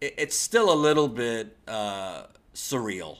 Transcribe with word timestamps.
it, 0.00 0.14
it's 0.16 0.36
still 0.36 0.72
a 0.72 0.74
little 0.74 1.08
bit 1.08 1.56
uh, 1.68 2.24
surreal, 2.54 3.18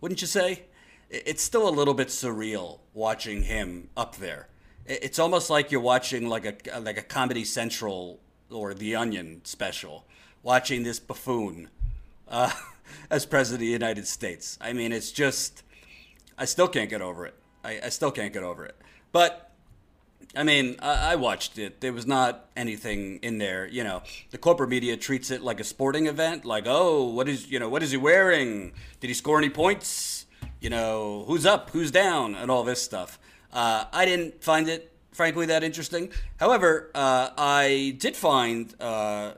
wouldn't 0.00 0.20
you 0.20 0.26
say? 0.26 0.64
It's 1.08 1.42
still 1.42 1.68
a 1.68 1.70
little 1.70 1.94
bit 1.94 2.08
surreal 2.08 2.80
watching 2.94 3.42
him 3.42 3.88
up 3.96 4.16
there. 4.16 4.48
It's 4.86 5.18
almost 5.18 5.50
like 5.50 5.70
you're 5.70 5.80
watching 5.80 6.28
like 6.28 6.68
a 6.68 6.80
like 6.80 6.98
a 6.98 7.02
Comedy 7.02 7.44
Central 7.44 8.20
or 8.50 8.74
The 8.74 8.96
Onion 8.96 9.40
special, 9.44 10.04
watching 10.42 10.82
this 10.82 10.98
buffoon 10.98 11.68
uh, 12.28 12.52
as 13.10 13.26
president 13.26 13.56
of 13.56 13.60
the 13.60 13.72
United 13.72 14.06
States. 14.06 14.58
I 14.60 14.72
mean, 14.72 14.92
it's 14.92 15.12
just 15.12 15.62
I 16.38 16.44
still 16.44 16.68
can't 16.68 16.88
get 16.88 17.02
over 17.02 17.26
it. 17.26 17.34
I, 17.64 17.80
I 17.84 17.88
still 17.90 18.10
can't 18.10 18.32
get 18.32 18.42
over 18.42 18.64
it. 18.64 18.76
But 19.12 19.49
I 20.36 20.44
mean, 20.44 20.76
I, 20.80 21.12
I, 21.12 21.16
watched 21.16 21.58
it. 21.58 21.80
There 21.80 21.92
was 21.92 22.06
not 22.06 22.48
anything 22.56 23.18
in 23.20 23.38
there. 23.38 23.66
You 23.66 23.82
know, 23.82 24.02
the 24.30 24.38
corporate 24.38 24.70
media 24.70 24.96
treats 24.96 25.30
it 25.30 25.42
like 25.42 25.58
a 25.58 25.64
sporting 25.64 26.06
event. 26.06 26.44
Like, 26.44 26.64
oh, 26.66 27.04
what 27.04 27.28
is 27.28 27.50
you 27.50 27.58
know, 27.58 27.68
what 27.68 27.82
is 27.82 27.90
he 27.90 27.96
wearing? 27.96 28.72
Did 29.00 29.08
he 29.08 29.14
score 29.14 29.38
any 29.38 29.50
points? 29.50 30.26
You 30.60 30.70
know, 30.70 31.24
who's 31.26 31.46
up, 31.46 31.70
who's 31.70 31.90
down, 31.90 32.34
and 32.34 32.50
all 32.50 32.62
this 32.62 32.80
stuff. 32.80 33.18
Uh, 33.52 33.86
I 33.92 34.04
didn't 34.04 34.44
find 34.44 34.68
it, 34.68 34.92
frankly, 35.10 35.46
that 35.46 35.64
interesting. 35.64 36.10
However, 36.38 36.90
uh, 36.94 37.30
I 37.36 37.96
did 37.98 38.14
find 38.14 38.72
uh, 38.80 39.32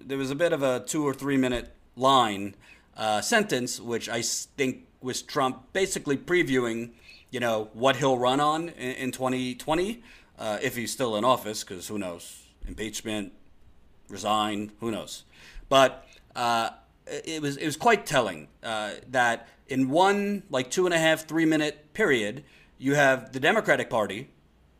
there 0.00 0.18
was 0.18 0.30
a 0.30 0.34
bit 0.34 0.52
of 0.52 0.62
a 0.62 0.80
two 0.80 1.06
or 1.06 1.14
three 1.14 1.36
minute 1.36 1.72
line 1.94 2.56
uh, 2.96 3.20
sentence, 3.20 3.80
which 3.80 4.08
I 4.08 4.22
think 4.22 4.86
was 5.00 5.22
Trump 5.22 5.72
basically 5.72 6.16
previewing, 6.16 6.90
you 7.30 7.38
know, 7.38 7.70
what 7.74 7.96
he'll 7.96 8.18
run 8.18 8.40
on 8.40 8.70
in, 8.70 8.92
in 8.92 9.12
2020 9.12 10.02
uh, 10.38 10.58
if 10.62 10.76
he's 10.76 10.92
still 10.92 11.16
in 11.16 11.24
office, 11.24 11.64
because 11.64 11.88
who 11.88 11.98
knows? 11.98 12.44
Impeachment, 12.66 13.32
resign, 14.08 14.72
who 14.80 14.90
knows? 14.90 15.24
But 15.68 16.06
uh, 16.36 16.70
it 17.06 17.42
was 17.42 17.56
it 17.56 17.66
was 17.66 17.76
quite 17.76 18.06
telling 18.06 18.48
uh, 18.62 18.92
that 19.10 19.48
in 19.68 19.90
one 19.90 20.42
like 20.50 20.70
two 20.70 20.86
and 20.86 20.94
a 20.94 20.98
half 20.98 21.26
three 21.26 21.46
minute 21.46 21.92
period, 21.92 22.44
you 22.78 22.94
have 22.94 23.32
the 23.32 23.40
Democratic 23.40 23.90
Party 23.90 24.30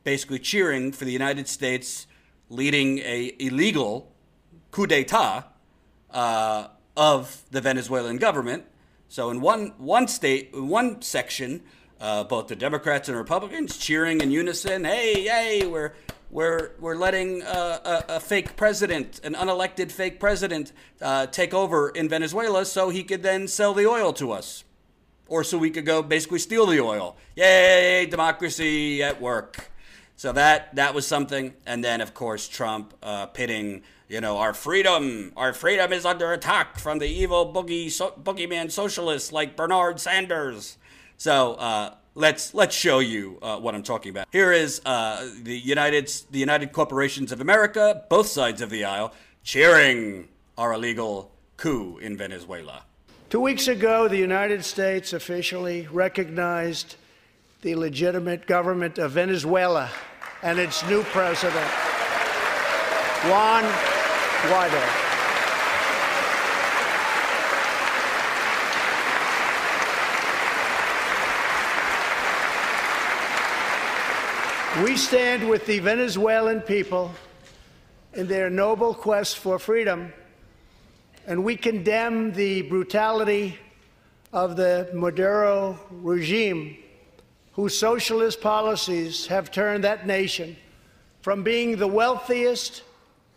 basically 0.05 0.39
cheering 0.39 0.93
for 0.93 1.05
the 1.05 1.13
United 1.13 1.49
States 1.49 2.07
leading 2.48 2.98
a 2.98 3.35
illegal 3.39 4.13
coup 4.71 4.87
d'état 4.87 5.45
uh, 6.11 6.69
of 6.97 7.43
the 7.51 7.61
Venezuelan 7.61 8.19
government. 8.19 8.65
So 9.09 9.31
in 9.31 9.41
one 9.41 9.75
one 9.79 10.09
state, 10.09 10.51
one 10.55 11.03
section, 11.03 11.63
uh, 12.03 12.25
both 12.25 12.48
the 12.48 12.56
Democrats 12.56 13.08
and 13.08 13.17
Republicans 13.17 13.78
cheering 13.78 14.20
in 14.20 14.31
unison. 14.33 14.84
Hey, 14.84 15.25
yay! 15.25 15.67
we're 15.67 15.95
we're 16.31 16.72
we're 16.81 16.97
letting 16.97 17.42
uh, 17.42 18.03
a, 18.08 18.17
a, 18.17 18.20
fake 18.20 18.56
president, 18.56 19.20
an 19.22 19.34
unelected 19.34 19.92
fake 19.92 20.19
president, 20.19 20.73
uh, 21.00 21.27
take 21.27 21.55
over 21.55 21.91
in 21.91 22.08
Venezuela, 22.08 22.64
so 22.64 22.89
he 22.89 23.05
could 23.05 23.23
then 23.23 23.47
sell 23.47 23.73
the 23.73 23.86
oil 23.86 24.12
to 24.14 24.33
us, 24.33 24.64
or 25.28 25.45
so 25.45 25.56
we 25.56 25.70
could 25.70 25.86
go 25.86 26.03
basically 26.03 26.41
steal 26.41 26.67
the 26.67 26.80
oil. 26.80 27.17
Yay, 27.36 28.06
democracy 28.06 29.03
at 29.03 29.20
work. 29.20 29.70
So 30.17 30.33
that 30.33 30.75
that 30.75 30.95
was 30.95 31.06
something, 31.06 31.55
and 31.67 31.84
then 31.84 32.00
of 32.00 32.14
course 32.14 32.48
Trump 32.48 32.95
uh, 33.03 33.27
pitting. 33.27 33.84
You 34.08 34.20
know, 34.20 34.36
our 34.39 34.53
freedom, 34.53 35.33
our 35.39 35.55
freedom 35.55 35.91
is 35.91 36.05
under 36.05 36.34
attack 36.34 36.78
from 36.78 36.98
the 36.98 37.06
evil 37.06 37.50
boogie, 37.50 37.91
so, 37.91 38.11
boogeyman 38.11 38.70
socialists 38.70 39.33
like 39.33 39.56
Bernard 39.56 40.00
Sanders. 40.00 40.77
So 41.23 41.55
uh, 41.55 41.95
let's 42.17 42.53
let's 42.53 42.75
show 42.75 42.98
you 42.98 43.39
uh, 43.42 43.56
what 43.61 43.77
I'm 43.77 43.84
talking 43.84 44.11
about. 44.11 44.27
Here 44.33 44.51
is 44.51 44.83
uh, 44.84 45.31
the 45.45 45.56
United 45.56 46.12
the 46.33 46.41
United 46.41 46.73
Corporations 46.73 47.31
of 47.31 47.41
America, 47.41 48.03
both 48.09 48.27
sides 48.27 48.61
of 48.61 48.70
the 48.70 48.83
aisle, 48.83 49.12
cheering 49.45 50.27
our 50.59 50.73
illegal 50.73 51.31
coup 51.56 51.98
in 51.98 52.17
Venezuela. 52.17 52.83
Two 53.31 53.39
weeks 53.39 53.69
ago, 53.69 54.09
the 54.09 54.17
United 54.17 54.64
States 54.64 55.12
officially 55.12 55.87
recognized 55.92 56.97
the 57.61 57.77
legitimate 57.77 58.48
government 58.48 58.98
of 58.98 59.12
Venezuela 59.12 59.91
and 60.42 60.58
its 60.58 60.85
new 60.89 61.05
president, 61.05 61.70
Juan 63.30 63.63
Guaido. 64.51 65.02
We 74.81 74.97
stand 74.97 75.51
with 75.51 75.67
the 75.67 75.81
Venezuelan 75.81 76.63
people 76.63 77.13
in 78.15 78.27
their 78.27 78.49
noble 78.49 78.95
quest 78.95 79.37
for 79.37 79.59
freedom, 79.59 80.15
and 81.27 81.45
we 81.45 81.57
condemn 81.57 82.33
the 82.33 82.63
brutality 82.63 83.59
of 84.33 84.57
the 84.57 84.89
Maduro 84.95 85.79
regime, 85.91 86.79
whose 87.53 87.77
socialist 87.77 88.41
policies 88.41 89.27
have 89.27 89.51
turned 89.51 89.85
that 89.85 90.07
nation 90.07 90.57
from 91.21 91.43
being 91.43 91.77
the 91.77 91.87
wealthiest 91.87 92.83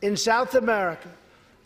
in 0.01 0.15
South 0.15 0.55
America 0.55 1.09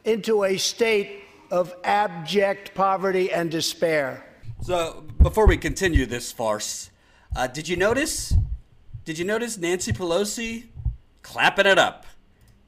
into 0.03 0.45
a 0.45 0.57
state 0.57 1.25
of 1.51 1.75
abject 1.83 2.73
poverty 2.73 3.31
and 3.31 3.51
despair. 3.51 4.25
So, 4.63 5.03
before 5.21 5.45
we 5.45 5.57
continue 5.57 6.07
this 6.07 6.31
farce, 6.31 6.89
uh, 7.35 7.45
did 7.45 7.67
you 7.67 7.77
notice 7.77 8.33
did 9.09 9.17
you 9.17 9.25
notice 9.25 9.57
Nancy 9.57 9.91
Pelosi 9.91 10.65
clapping 11.23 11.65
it 11.65 11.79
up? 11.79 12.05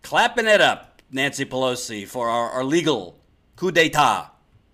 Clapping 0.02 0.48
it 0.48 0.60
up, 0.60 1.00
Nancy 1.12 1.46
Pelosi, 1.46 2.08
for 2.08 2.30
our, 2.30 2.50
our 2.50 2.64
legal 2.64 3.20
coup 3.56 3.70
d'etat 3.70 4.32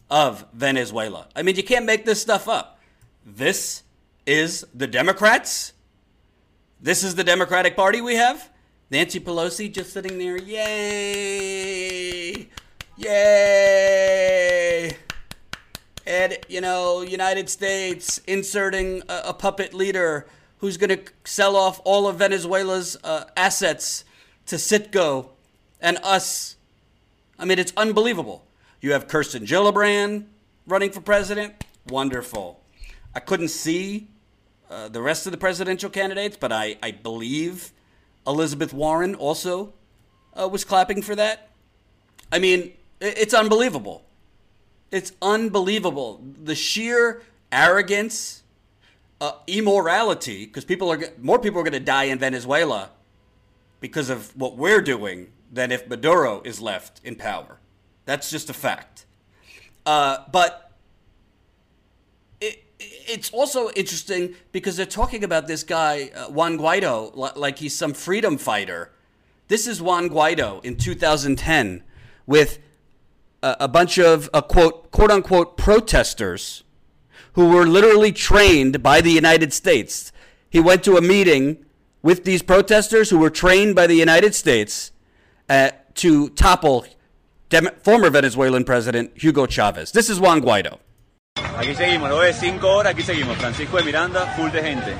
of 0.09 0.45
Venezuela. 0.53 1.27
I 1.35 1.41
mean, 1.41 1.57
you 1.57 1.63
can't 1.63 1.83
make 1.83 2.05
this 2.05 2.21
stuff 2.21 2.47
up. 2.47 2.79
This 3.25 3.83
is 4.25 4.65
the 4.73 4.87
Democrats. 4.87 5.73
This 6.79 7.03
is 7.03 7.15
the 7.15 7.25
Democratic 7.25 7.75
Party 7.75 7.99
we 7.99 8.15
have. 8.15 8.49
Nancy 8.89 9.19
Pelosi 9.19 9.69
just 9.69 9.91
sitting 9.91 10.17
there, 10.17 10.37
yay, 10.37 12.47
yay. 12.95 14.95
And, 16.05 16.37
you 16.47 16.61
know, 16.61 17.01
United 17.01 17.49
States 17.49 18.19
inserting 18.19 19.01
a, 19.09 19.23
a 19.25 19.33
puppet 19.33 19.73
leader 19.73 20.27
who's 20.59 20.77
going 20.77 20.89
to 20.89 20.99
sell 21.23 21.55
off 21.55 21.79
all 21.83 22.07
of 22.07 22.17
Venezuela's 22.17 22.97
uh, 23.03 23.25
assets 23.35 24.03
to 24.47 24.55
Citgo 24.55 25.29
and 25.81 25.97
us. 26.03 26.55
I 27.37 27.45
mean, 27.45 27.59
it's 27.59 27.73
unbelievable. 27.77 28.45
You 28.81 28.93
have 28.93 29.07
Kirsten 29.07 29.45
Gillibrand 29.45 30.25
running 30.65 30.91
for 30.91 31.01
president. 31.01 31.65
Wonderful. 31.87 32.59
I 33.13 33.19
couldn't 33.19 33.49
see 33.49 34.07
uh, 34.69 34.89
the 34.89 35.01
rest 35.01 35.25
of 35.25 35.31
the 35.31 35.37
presidential 35.37 35.89
candidates, 35.89 36.37
but 36.39 36.51
I, 36.51 36.77
I 36.81 36.91
believe 36.91 37.71
Elizabeth 38.25 38.73
Warren 38.73 39.15
also 39.15 39.73
uh, 40.33 40.47
was 40.47 40.63
clapping 40.63 41.01
for 41.01 41.15
that. 41.15 41.49
I 42.31 42.39
mean, 42.39 42.73
it's 42.99 43.33
unbelievable. 43.33 44.05
It's 44.91 45.13
unbelievable. 45.21 46.21
The 46.43 46.55
sheer 46.55 47.21
arrogance 47.51 48.43
uh, 49.19 49.31
immorality 49.47 50.45
because 50.45 50.65
people 50.65 50.91
are 50.91 50.99
more 51.19 51.39
people 51.39 51.59
are 51.59 51.63
going 51.63 51.73
to 51.73 51.79
die 51.79 52.05
in 52.05 52.19
Venezuela 52.19 52.91
because 53.79 54.09
of 54.09 54.35
what 54.35 54.57
we're 54.57 54.81
doing 54.81 55.31
than 55.51 55.71
if 55.71 55.87
Maduro 55.87 56.41
is 56.43 56.61
left 56.61 57.01
in 57.03 57.15
power. 57.15 57.59
That's 58.05 58.29
just 58.29 58.49
a 58.49 58.53
fact. 58.53 59.05
Uh, 59.85 60.17
but 60.31 60.71
it, 62.41 62.63
it's 62.79 63.31
also 63.31 63.69
interesting 63.71 64.35
because 64.51 64.77
they're 64.77 64.85
talking 64.85 65.23
about 65.23 65.47
this 65.47 65.63
guy 65.63 66.11
uh, 66.15 66.29
Juan 66.29 66.57
Guaido 66.57 67.35
like 67.35 67.59
he's 67.59 67.75
some 67.75 67.93
freedom 67.93 68.37
fighter. 68.37 68.91
This 69.47 69.67
is 69.67 69.81
Juan 69.81 70.09
Guaido 70.09 70.63
in 70.63 70.75
2010 70.75 71.83
with 72.25 72.59
a, 73.41 73.57
a 73.61 73.67
bunch 73.67 73.97
of 73.97 74.29
a 74.33 74.41
quote 74.41 74.91
quote 74.91 75.11
unquote 75.11 75.57
protesters 75.57 76.63
who 77.37 77.49
were 77.49 77.67
literally 77.67 78.11
trained 78.11 78.81
by 78.81 78.99
the 78.99 79.11
United 79.11 79.53
States. 79.53 80.11
He 80.49 80.59
went 80.59 80.83
to 80.85 80.97
a 80.97 81.01
meeting 81.01 81.63
with 82.01 82.23
these 82.23 82.41
protesters 82.41 83.11
who 83.11 83.19
were 83.19 83.29
trained 83.29 83.75
by 83.75 83.85
the 83.85 83.93
United 83.93 84.33
States 84.33 84.91
uh, 85.47 85.69
to 85.93 86.29
topple 86.29 86.85
Dem- 87.49 87.69
former 87.83 88.09
Venezuelan 88.09 88.63
President 88.63 89.11
Hugo 89.15 89.45
Chavez. 89.45 89.91
This 89.91 90.09
is 90.09 90.19
Juan 90.19 90.41
Guaido. 90.41 90.79
Aquí 91.59 91.75
seguimos, 91.75 92.09
luego 92.09 92.23
de 92.23 92.33
cinco 92.33 92.69
horas, 92.69 92.93
aquí 92.95 93.03
seguimos. 93.03 93.37
Francisco 93.37 93.77
de 93.77 93.83
Miranda, 93.83 94.25
full 94.35 94.49
de 94.49 94.63
gente. 94.63 94.95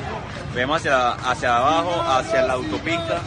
Vemos 0.53 0.77
hacia, 0.77 1.13
hacia 1.13 1.57
abajo, 1.57 1.99
hacia 2.03 2.43
la 2.43 2.53
autopista, 2.53 3.19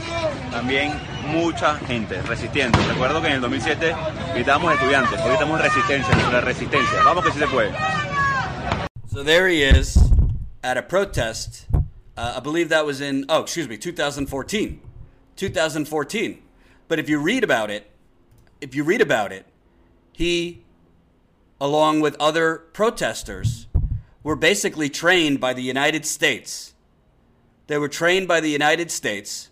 también 0.52 0.92
mucha 1.26 1.74
gente 1.78 2.22
resistiendo. 2.22 2.78
Recuerdo 2.86 3.20
que 3.20 3.26
en 3.26 3.32
el 3.34 3.40
2007 3.40 3.92
gritábamos 4.34 4.74
estudiantes, 4.74 5.20
hoy 5.20 5.32
estamos 5.32 5.60
resistencia, 5.60 6.16
la 6.30 6.40
resistencia. 6.40 7.02
Vamos 7.04 7.24
que 7.24 7.32
sí 7.32 7.40
se 7.40 7.48
puede. 7.48 7.72
So 9.12 9.22
there 9.22 9.48
he 9.48 9.62
is 9.62 9.98
at 10.62 10.76
a 10.76 10.82
protest. 10.82 11.66
Uh, 12.16 12.34
I 12.36 12.40
believe 12.40 12.68
that 12.68 12.86
was 12.86 13.00
in, 13.00 13.26
oh, 13.28 13.42
excuse 13.42 13.68
me, 13.68 13.76
2014. 13.76 14.80
2014. 15.36 16.42
But 16.88 16.98
if 16.98 17.08
you 17.08 17.18
read 17.18 17.44
about 17.44 17.70
it, 17.70 17.90
if 18.60 18.74
you 18.74 18.84
read 18.84 19.00
about 19.00 19.32
it, 19.32 19.46
he 20.12 20.62
along 21.60 22.00
with 22.00 22.16
other 22.18 22.56
protesters, 22.72 23.66
were 24.22 24.36
basically 24.36 24.88
trained 24.88 25.40
by 25.40 25.52
the 25.52 25.62
United 25.62 26.06
States. 26.06 26.74
They 27.66 27.78
were 27.78 27.88
trained 27.88 28.26
by 28.26 28.40
the 28.40 28.50
United 28.50 28.90
States 28.90 29.50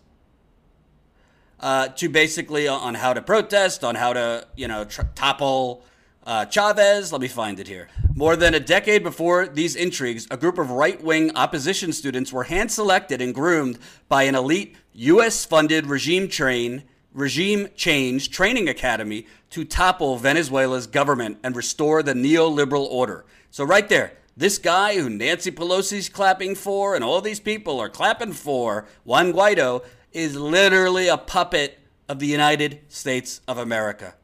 uh, 1.59 1.89
to 1.89 2.09
basically 2.09 2.67
on 2.67 2.95
how 2.95 3.13
to 3.13 3.21
protest, 3.21 3.83
on 3.83 3.95
how 3.95 4.13
to, 4.13 4.47
you 4.55 4.67
know, 4.67 4.85
tr- 4.85 5.01
topple 5.15 5.83
uh, 6.25 6.45
Chavez. 6.45 7.11
Let 7.11 7.21
me 7.21 7.27
find 7.27 7.59
it 7.59 7.67
here. 7.67 7.87
More 8.15 8.35
than 8.35 8.53
a 8.53 8.59
decade 8.59 9.03
before 9.03 9.47
these 9.47 9.75
intrigues, 9.75 10.27
a 10.29 10.37
group 10.37 10.57
of 10.57 10.71
right 10.71 11.01
wing 11.01 11.35
opposition 11.35 11.93
students 11.93 12.33
were 12.33 12.43
hand 12.43 12.71
selected 12.71 13.21
and 13.21 13.33
groomed 13.33 13.79
by 14.07 14.23
an 14.23 14.35
elite 14.35 14.75
U.S. 14.93 15.45
funded 15.45 15.85
regime 15.85 16.27
train 16.27 16.83
regime 17.13 17.67
change 17.75 18.29
training 18.29 18.69
academy 18.69 19.25
to 19.49 19.65
topple 19.65 20.17
Venezuela's 20.17 20.87
government 20.87 21.39
and 21.43 21.55
restore 21.55 22.03
the 22.03 22.13
neoliberal 22.13 22.85
order. 22.85 23.25
So, 23.51 23.63
right 23.63 23.87
there, 23.89 24.13
this 24.37 24.57
guy 24.57 24.97
who 24.97 25.09
Nancy 25.09 25.51
Pelosi's 25.51 26.07
clapping 26.07 26.55
for 26.55 26.95
and 26.95 27.03
all 27.03 27.19
these 27.21 27.39
people 27.39 27.79
are 27.79 27.89
clapping 27.89 28.33
for, 28.33 28.85
Juan 29.03 29.33
Guaido, 29.33 29.83
is 30.11 30.35
literally 30.35 31.07
a 31.07 31.17
puppet 31.17 31.79
of 32.07 32.19
the 32.19 32.27
United 32.27 32.79
States 32.87 33.41
of 33.47 33.57
America. 33.57 34.15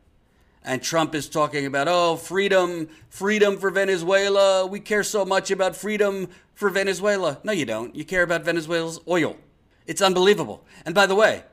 And 0.68 0.82
Trump 0.82 1.14
is 1.14 1.30
talking 1.30 1.68
about, 1.68 1.88
oh, 1.88 2.16
freedom, 2.16 2.90
freedom 3.08 3.58
for 3.58 3.70
Venezuela. 3.70 4.66
We 4.66 4.80
care 4.80 5.04
so 5.04 5.24
much 5.24 5.52
about 5.52 5.76
freedom 5.76 6.28
for 6.56 6.72
Venezuela. 6.72 7.38
No, 7.44 7.52
you 7.52 7.66
don't. 7.66 7.96
You 7.96 8.04
care 8.04 8.24
about 8.24 8.44
Venezuela's 8.44 9.00
oil. 9.08 9.38
It's 9.86 10.02
unbelievable. 10.02 10.66
And 10.84 10.96
by 10.96 11.06
the 11.06 11.14
way, 11.14 11.44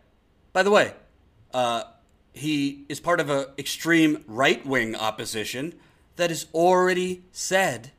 by 0.55 0.63
the 0.63 0.71
way, 0.71 0.95
uh, 1.53 1.83
he 2.33 2.87
is 2.89 3.01
part 3.01 3.21
of 3.21 3.29
an 3.29 3.45
extreme 3.59 4.25
right 4.27 4.65
wing 4.65 4.97
opposition 4.97 5.75
that 6.17 6.31
has 6.31 6.47
already 6.55 7.23
said 7.33 7.93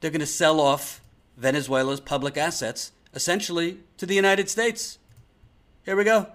they're 0.00 0.10
going 0.10 0.20
to 0.20 0.26
sell 0.26 0.60
off 0.60 1.00
Venezuela's 1.38 2.00
public 2.00 2.36
assets 2.36 2.92
essentially 3.14 3.78
to 3.96 4.04
the 4.04 4.14
United 4.14 4.50
States. 4.50 4.98
Here 5.86 5.96
we 5.96 6.04
go. 6.04 6.26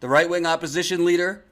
The 0.00 0.08
right 0.10 0.28
wing 0.28 0.44
opposition 0.44 1.06
leader 1.06 1.44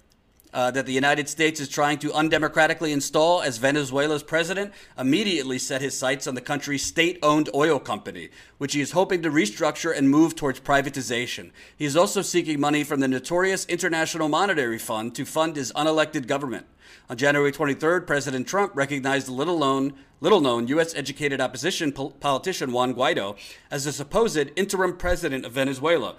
uh, 0.52 0.70
that 0.70 0.87
the 0.87 0.93
United 0.93 1.29
States 1.29 1.61
is 1.61 1.69
trying 1.69 1.99
to 1.99 2.12
undemocratically 2.12 2.93
install 2.93 3.43
as 3.43 3.58
Venezuela's 3.58 4.23
president 4.23 4.73
immediately 4.99 5.58
set 5.58 5.81
his 5.81 5.97
sights 5.97 6.26
on 6.26 6.35
the 6.35 6.41
country's 6.41 6.82
state 6.85 7.19
owned 7.23 7.49
oil 7.55 7.79
company, 7.79 8.29
which 8.58 8.75
he 8.75 8.81
is 8.81 8.93
hoping 8.93 9.23
to 9.23 9.31
restructure 9.31 9.97
and 9.97 10.11
move 10.11 10.35
towards 10.35 10.61
privatization. 10.61 11.50
He 11.76 11.85
is 11.85 11.97
also 11.97 12.23
seeking 12.23 12.61
money 12.61 12.85
from 12.85 13.00
the 13.00 13.08
notorious 13.08 13.64
International 13.67 14.29
Monetary 14.29 14.79
Fund 14.79 15.14
to 15.14 15.25
fund 15.25 15.56
his 15.56 15.73
unelected 15.73 16.26
government. 16.26 16.67
On 17.08 17.17
January 17.17 17.53
23rd, 17.53 18.06
President 18.06 18.46
Trump 18.46 18.73
recognized 18.75 19.26
the 19.26 19.32
little 19.32 19.58
known, 19.58 19.94
little 20.20 20.41
known 20.41 20.69
U.S. 20.69 20.94
educated 20.94 21.41
opposition 21.41 21.93
pol- 21.93 22.11
politician 22.12 22.73
Juan 22.73 22.94
Guaido 22.94 23.37
as 23.70 23.85
the 23.85 23.93
supposed 23.93 24.50
interim 24.56 24.96
president 24.96 25.44
of 25.44 25.53
Venezuela, 25.53 26.17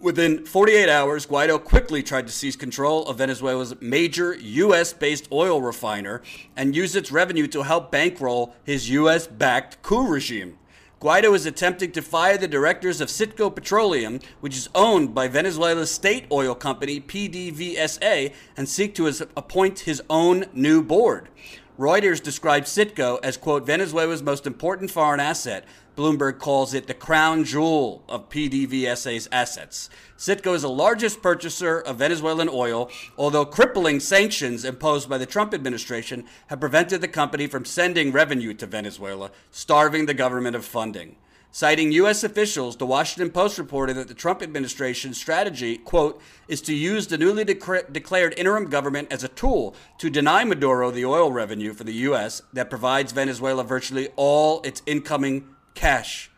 Within 0.00 0.46
48 0.46 0.88
hours, 0.88 1.26
Guaido 1.26 1.62
quickly 1.62 2.02
tried 2.02 2.26
to 2.26 2.32
seize 2.32 2.56
control 2.56 3.06
of 3.06 3.18
Venezuela's 3.18 3.78
major 3.82 4.34
U.S. 4.34 4.94
based 4.94 5.28
oil 5.30 5.60
refiner 5.60 6.22
and 6.56 6.74
use 6.74 6.96
its 6.96 7.12
revenue 7.12 7.46
to 7.48 7.64
help 7.64 7.92
bankroll 7.92 8.54
his 8.64 8.88
U.S. 8.88 9.26
backed 9.26 9.82
coup 9.82 10.08
regime. 10.08 10.56
Guaido 11.02 11.34
is 11.34 11.44
attempting 11.44 11.92
to 11.92 12.00
fire 12.00 12.38
the 12.38 12.48
directors 12.48 13.02
of 13.02 13.08
Citgo 13.08 13.54
Petroleum, 13.54 14.20
which 14.40 14.56
is 14.56 14.70
owned 14.74 15.14
by 15.14 15.28
Venezuela's 15.28 15.90
state 15.90 16.24
oil 16.32 16.54
company 16.54 16.98
PDVSA, 16.98 18.32
and 18.56 18.66
seek 18.66 18.94
to 18.94 19.06
appoint 19.36 19.80
his 19.80 20.02
own 20.08 20.46
new 20.54 20.82
board. 20.82 21.28
Reuters 21.78 22.22
described 22.22 22.66
Citgo 22.66 23.18
as, 23.22 23.38
quote, 23.38 23.64
Venezuela's 23.64 24.22
most 24.22 24.46
important 24.46 24.90
foreign 24.90 25.20
asset, 25.20 25.64
Bloomberg 25.96 26.38
calls 26.38 26.74
it 26.74 26.86
the 26.86 26.94
crown 26.94 27.44
jewel 27.44 28.02
of 28.08 28.28
PDVSA's 28.28 29.28
assets. 29.30 29.90
Citgo 30.16 30.54
is 30.54 30.62
the 30.62 30.70
largest 30.70 31.22
purchaser 31.22 31.80
of 31.80 31.96
Venezuelan 31.98 32.48
oil, 32.50 32.90
although 33.18 33.44
crippling 33.44 34.00
sanctions 34.00 34.64
imposed 34.64 35.08
by 35.08 35.18
the 35.18 35.26
Trump 35.26 35.52
administration 35.52 36.24
have 36.46 36.60
prevented 36.60 37.00
the 37.00 37.08
company 37.08 37.46
from 37.46 37.64
sending 37.64 38.12
revenue 38.12 38.54
to 38.54 38.66
Venezuela, 38.66 39.30
starving 39.50 40.06
the 40.06 40.14
government 40.14 40.56
of 40.56 40.64
funding. 40.64 41.16
Citing 41.52 41.90
U.S. 41.90 42.22
officials, 42.22 42.76
the 42.76 42.86
Washington 42.86 43.32
Post 43.32 43.58
reported 43.58 43.96
that 43.96 44.06
the 44.06 44.14
Trump 44.14 44.40
administration's 44.40 45.18
strategy, 45.18 45.76
quote, 45.76 46.22
is 46.46 46.60
to 46.62 46.72
use 46.72 47.08
the 47.08 47.18
newly 47.18 47.42
declared 47.42 48.34
interim 48.36 48.70
government 48.70 49.08
as 49.10 49.24
a 49.24 49.28
tool 49.28 49.74
to 49.98 50.10
deny 50.10 50.44
Maduro 50.44 50.92
the 50.92 51.04
oil 51.04 51.32
revenue 51.32 51.72
for 51.72 51.82
the 51.82 51.92
U.S. 51.94 52.40
that 52.52 52.70
provides 52.70 53.10
Venezuela 53.10 53.64
virtually 53.64 54.10
all 54.14 54.62
its 54.62 54.80
incoming 54.86 55.48
cash. 55.74 56.30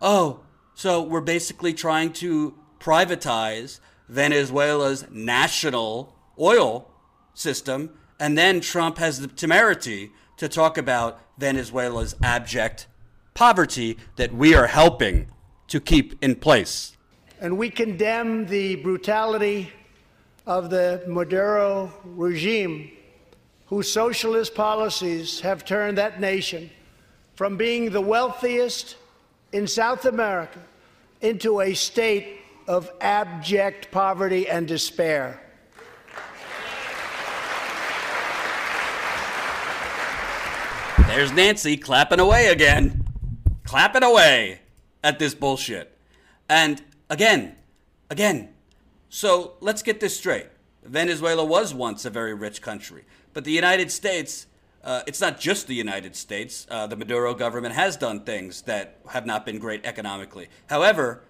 Oh, 0.00 0.40
so 0.74 1.02
we're 1.02 1.20
basically 1.20 1.74
trying 1.74 2.12
to 2.14 2.54
privatize 2.78 3.80
Venezuela's 4.08 5.06
national 5.10 6.16
oil 6.38 6.90
system, 7.34 7.90
and 8.18 8.36
then 8.36 8.60
Trump 8.60 8.98
has 8.98 9.20
the 9.20 9.28
temerity 9.28 10.10
to 10.38 10.48
talk 10.48 10.78
about 10.78 11.20
Venezuela's 11.38 12.14
abject 12.22 12.86
poverty 13.34 13.98
that 14.16 14.34
we 14.34 14.54
are 14.54 14.66
helping 14.66 15.26
to 15.68 15.80
keep 15.80 16.22
in 16.22 16.34
place. 16.34 16.96
And 17.40 17.56
we 17.56 17.70
condemn 17.70 18.46
the 18.46 18.76
brutality 18.76 19.70
of 20.46 20.70
the 20.70 21.02
Maduro 21.06 21.92
regime, 22.04 22.90
whose 23.66 23.90
socialist 23.90 24.54
policies 24.54 25.40
have 25.40 25.64
turned 25.64 25.98
that 25.98 26.20
nation 26.20 26.70
from 27.40 27.56
being 27.56 27.88
the 27.88 28.00
wealthiest 28.02 28.96
in 29.52 29.66
South 29.66 30.04
America 30.04 30.58
into 31.22 31.62
a 31.62 31.72
state 31.72 32.36
of 32.68 32.90
abject 33.00 33.90
poverty 33.90 34.46
and 34.46 34.68
despair. 34.68 35.40
There's 41.06 41.32
Nancy 41.32 41.78
clapping 41.78 42.20
away 42.20 42.48
again. 42.48 43.06
Clapping 43.64 44.02
away 44.02 44.60
at 45.02 45.18
this 45.18 45.34
bullshit. 45.34 45.96
And 46.46 46.82
again, 47.08 47.56
again, 48.10 48.50
so 49.08 49.54
let's 49.60 49.82
get 49.82 49.98
this 49.98 50.14
straight. 50.14 50.48
Venezuela 50.84 51.46
was 51.46 51.72
once 51.72 52.04
a 52.04 52.10
very 52.10 52.34
rich 52.34 52.60
country, 52.60 53.04
but 53.32 53.44
the 53.44 53.52
United 53.52 53.90
States 53.90 54.44
uh, 54.82 55.02
it's 55.06 55.20
not 55.20 55.38
just 55.38 55.66
the 55.66 55.74
United 55.74 56.16
States. 56.16 56.66
Uh, 56.70 56.86
the 56.86 56.96
Maduro 56.96 57.34
government 57.34 57.74
has 57.74 57.96
done 57.96 58.20
things 58.20 58.62
that 58.62 58.98
have 59.10 59.26
not 59.26 59.44
been 59.44 59.58
great 59.58 59.84
economically. 59.84 60.48
However, 60.68 61.22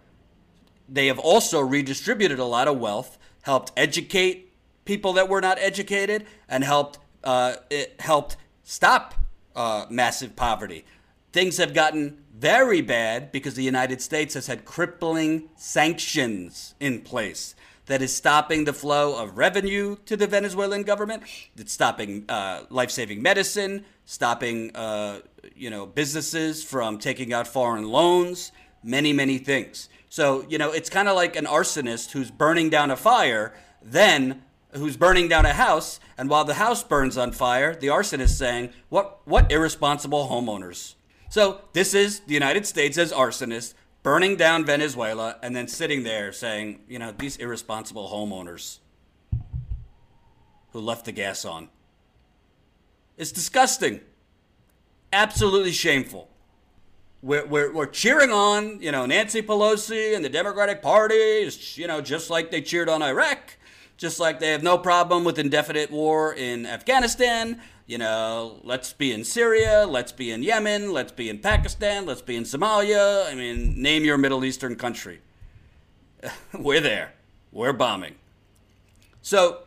they 0.88 1.06
have 1.08 1.18
also 1.18 1.60
redistributed 1.60 2.38
a 2.38 2.44
lot 2.44 2.68
of 2.68 2.78
wealth, 2.78 3.18
helped 3.42 3.72
educate 3.76 4.52
people 4.84 5.12
that 5.14 5.28
were 5.28 5.40
not 5.40 5.58
educated, 5.58 6.26
and 6.48 6.64
helped 6.64 6.98
uh, 7.22 7.56
it 7.68 7.96
helped 8.00 8.36
stop 8.62 9.14
uh, 9.54 9.86
massive 9.90 10.36
poverty. 10.36 10.84
Things 11.32 11.58
have 11.58 11.74
gotten 11.74 12.24
very 12.36 12.80
bad 12.80 13.30
because 13.30 13.54
the 13.54 13.62
United 13.62 14.00
States 14.00 14.34
has 14.34 14.46
had 14.46 14.64
crippling 14.64 15.50
sanctions 15.56 16.74
in 16.80 17.02
place 17.02 17.54
that 17.90 18.02
is 18.02 18.14
stopping 18.14 18.64
the 18.64 18.72
flow 18.72 19.20
of 19.20 19.36
revenue 19.36 19.96
to 20.06 20.16
the 20.16 20.28
Venezuelan 20.28 20.84
government. 20.84 21.24
It's 21.56 21.72
stopping 21.72 22.24
uh, 22.28 22.62
life-saving 22.70 23.20
medicine, 23.20 23.84
stopping 24.04 24.74
uh, 24.76 25.20
you 25.56 25.70
know 25.70 25.86
businesses 25.86 26.62
from 26.62 26.98
taking 26.98 27.32
out 27.32 27.48
foreign 27.48 27.88
loans, 27.88 28.52
many 28.84 29.12
many 29.12 29.38
things. 29.38 29.88
So 30.08 30.44
you 30.48 30.56
know 30.56 30.70
it's 30.70 30.88
kind 30.88 31.08
of 31.08 31.16
like 31.16 31.34
an 31.34 31.46
arsonist 31.46 32.12
who's 32.12 32.30
burning 32.30 32.70
down 32.70 32.92
a 32.92 32.96
fire, 32.96 33.54
then 33.82 34.42
who's 34.72 34.96
burning 34.96 35.26
down 35.26 35.44
a 35.44 35.52
house, 35.52 35.98
and 36.16 36.30
while 36.30 36.44
the 36.44 36.54
house 36.54 36.84
burns 36.84 37.18
on 37.18 37.32
fire, 37.32 37.74
the 37.74 37.88
arsonist 37.88 38.38
saying, 38.38 38.70
"What 38.88 39.18
what 39.24 39.50
irresponsible 39.50 40.28
homeowners." 40.28 40.94
So 41.28 41.62
this 41.72 41.92
is 41.92 42.20
the 42.20 42.34
United 42.34 42.66
States 42.66 42.96
as 42.98 43.12
arsonist 43.12 43.74
burning 44.02 44.36
down 44.36 44.64
Venezuela 44.64 45.36
and 45.42 45.54
then 45.54 45.68
sitting 45.68 46.02
there 46.02 46.32
saying, 46.32 46.80
you 46.88 46.98
know, 46.98 47.12
these 47.16 47.36
irresponsible 47.36 48.08
homeowners 48.08 48.78
who 50.72 50.80
left 50.80 51.04
the 51.04 51.12
gas 51.12 51.44
on. 51.44 51.68
It's 53.16 53.32
disgusting. 53.32 54.00
Absolutely 55.12 55.72
shameful. 55.72 56.28
We're, 57.22 57.46
we're, 57.46 57.72
we're 57.72 57.86
cheering 57.86 58.30
on, 58.30 58.80
you 58.80 58.90
know, 58.92 59.04
Nancy 59.04 59.42
Pelosi 59.42 60.16
and 60.16 60.24
the 60.24 60.30
Democratic 60.30 60.80
Party, 60.80 61.50
you 61.74 61.86
know, 61.86 62.00
just 62.00 62.30
like 62.30 62.50
they 62.50 62.62
cheered 62.62 62.88
on 62.88 63.02
Iraq, 63.02 63.56
just 64.00 64.18
like 64.18 64.40
they 64.40 64.48
have 64.48 64.62
no 64.62 64.78
problem 64.78 65.24
with 65.24 65.38
indefinite 65.38 65.90
war 65.90 66.32
in 66.32 66.64
Afghanistan, 66.64 67.60
you 67.86 67.98
know, 67.98 68.58
let's 68.64 68.94
be 68.94 69.12
in 69.12 69.24
Syria, 69.24 69.86
let's 69.86 70.10
be 70.10 70.30
in 70.30 70.42
Yemen, 70.42 70.90
let's 70.90 71.12
be 71.12 71.28
in 71.28 71.38
Pakistan, 71.38 72.06
let's 72.06 72.22
be 72.22 72.34
in 72.34 72.44
Somalia. 72.44 73.30
I 73.30 73.34
mean, 73.34 73.80
name 73.80 74.02
your 74.04 74.16
Middle 74.16 74.42
Eastern 74.42 74.74
country. 74.74 75.20
We're 76.58 76.80
there. 76.80 77.12
We're 77.52 77.74
bombing. 77.74 78.14
So, 79.20 79.64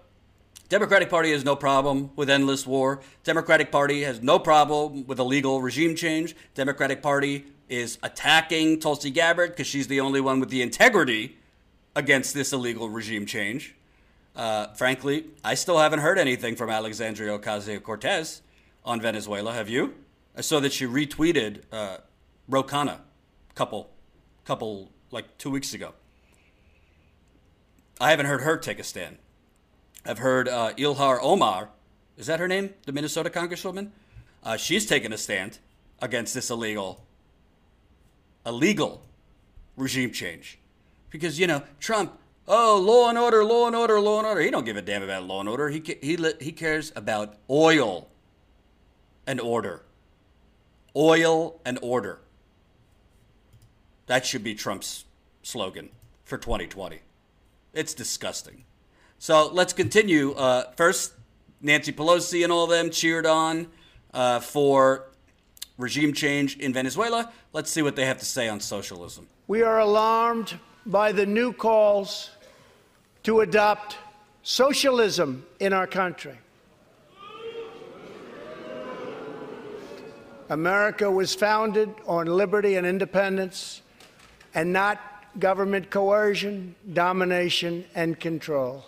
Democratic 0.67 1.11
Party 1.11 1.31
has 1.31 1.45
no 1.45 1.55
problem 1.55 2.09
with 2.15 2.27
endless 2.27 2.65
war. 2.65 3.01
Democratic 3.23 3.71
Party 3.71 4.01
has 4.01 4.23
no 4.23 4.39
problem 4.39 5.05
with 5.05 5.19
illegal 5.19 5.61
regime 5.61 5.95
change. 5.95 6.35
Democratic 6.55 7.03
Party 7.03 7.45
is 7.69 7.99
attacking 8.01 8.79
Tulsi 8.79 9.11
Gabbard 9.11 9.51
because 9.51 9.67
she's 9.67 9.85
the 9.85 9.99
only 9.99 10.21
one 10.21 10.39
with 10.39 10.49
the 10.49 10.63
integrity 10.63 11.37
against 11.95 12.33
this 12.33 12.51
illegal 12.51 12.89
regime 12.89 13.27
change. 13.27 13.75
Uh, 14.35 14.67
frankly, 14.73 15.25
I 15.43 15.53
still 15.53 15.77
haven't 15.77 15.99
heard 15.99 16.17
anything 16.17 16.55
from 16.55 16.69
Alexandria 16.69 17.37
Ocasio 17.37 17.81
Cortez 17.81 18.41
on 18.83 18.99
Venezuela. 18.99 19.53
Have 19.53 19.69
you? 19.69 19.93
I 20.35 20.41
saw 20.41 20.59
that 20.59 20.73
she 20.73 20.85
retweeted 20.85 21.61
uh, 21.71 21.97
Ro 22.47 22.63
Khanna, 22.63 22.99
couple, 23.53 23.89
couple 24.45 24.89
like 25.11 25.37
two 25.37 25.51
weeks 25.51 25.73
ago. 25.73 25.93
I 28.01 28.09
haven't 28.09 28.25
heard 28.25 28.41
her 28.41 28.57
take 28.57 28.79
a 28.79 28.83
stand. 28.83 29.17
I've 30.05 30.17
heard 30.17 30.49
uh, 30.49 30.73
Ilhan 30.73 31.19
Omar, 31.21 31.69
is 32.17 32.27
that 32.27 32.39
her 32.39 32.47
name? 32.47 32.73
The 32.85 32.91
Minnesota 32.91 33.29
congresswoman? 33.29 33.91
Uh, 34.43 34.57
she's 34.57 34.85
taken 34.85 35.13
a 35.13 35.17
stand 35.17 35.59
against 36.01 36.33
this 36.33 36.49
illegal, 36.49 37.05
illegal 38.45 39.03
regime 39.77 40.11
change. 40.11 40.59
Because, 41.09 41.39
you 41.39 41.47
know, 41.47 41.61
Trump, 41.79 42.17
oh, 42.47 42.79
law 42.79 43.09
and 43.09 43.17
order, 43.17 43.43
law 43.43 43.67
and 43.67 43.75
order, 43.75 43.99
law 43.99 44.19
and 44.19 44.27
order. 44.27 44.41
He 44.41 44.51
don't 44.51 44.65
give 44.65 44.77
a 44.77 44.81
damn 44.81 45.03
about 45.03 45.23
law 45.23 45.39
and 45.39 45.49
order. 45.49 45.69
He, 45.69 45.81
he, 46.01 46.17
he 46.39 46.51
cares 46.51 46.91
about 46.95 47.35
oil 47.49 48.09
and 49.25 49.39
order. 49.39 49.83
Oil 50.95 51.59
and 51.65 51.79
order. 51.81 52.19
That 54.07 54.25
should 54.25 54.43
be 54.43 54.53
Trump's 54.53 55.05
slogan 55.41 55.89
for 56.25 56.37
2020. 56.37 56.99
It's 57.73 57.93
disgusting. 57.93 58.65
So 59.17 59.49
let's 59.51 59.73
continue. 59.73 60.33
Uh, 60.33 60.71
first, 60.75 61.13
Nancy 61.61 61.93
Pelosi 61.93 62.43
and 62.43 62.51
all 62.51 62.67
them 62.67 62.89
cheered 62.89 63.25
on 63.25 63.67
uh, 64.13 64.39
for 64.41 65.05
regime 65.77 66.13
change 66.13 66.57
in 66.57 66.73
Venezuela. 66.73 67.31
Let's 67.53 67.71
see 67.71 67.81
what 67.81 67.95
they 67.95 68.05
have 68.05 68.19
to 68.19 68.25
say 68.25 68.49
on 68.49 68.59
socialism. 68.59 69.27
We 69.47 69.61
are 69.61 69.79
alarmed 69.79 70.59
by 70.85 71.11
the 71.11 71.25
new 71.25 71.53
calls 71.53 72.29
to 73.23 73.41
adopt 73.41 73.97
socialism 74.43 75.45
in 75.59 75.73
our 75.73 75.87
country. 75.87 76.37
America 80.49 81.09
was 81.09 81.33
founded 81.33 81.89
on 82.05 82.27
liberty 82.27 82.75
and 82.75 82.85
independence 82.85 83.81
and 84.53 84.71
not 84.71 84.99
government 85.39 85.89
coercion, 85.89 86.75
domination, 86.93 87.85
and 87.95 88.19
control. 88.19 88.85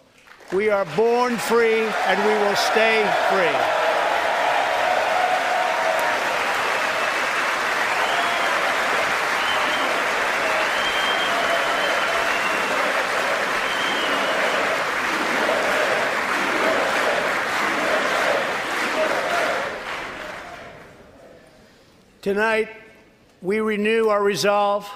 We 0.54 0.70
are 0.70 0.86
born 0.96 1.38
free 1.38 1.82
and 1.82 2.20
we 2.24 2.34
will 2.46 2.56
stay 2.56 3.02
free. 3.32 3.85
Tonight, 22.25 22.70
we 23.44 23.60
renew 23.60 24.08
our 24.08 24.24
resolve 24.24 24.91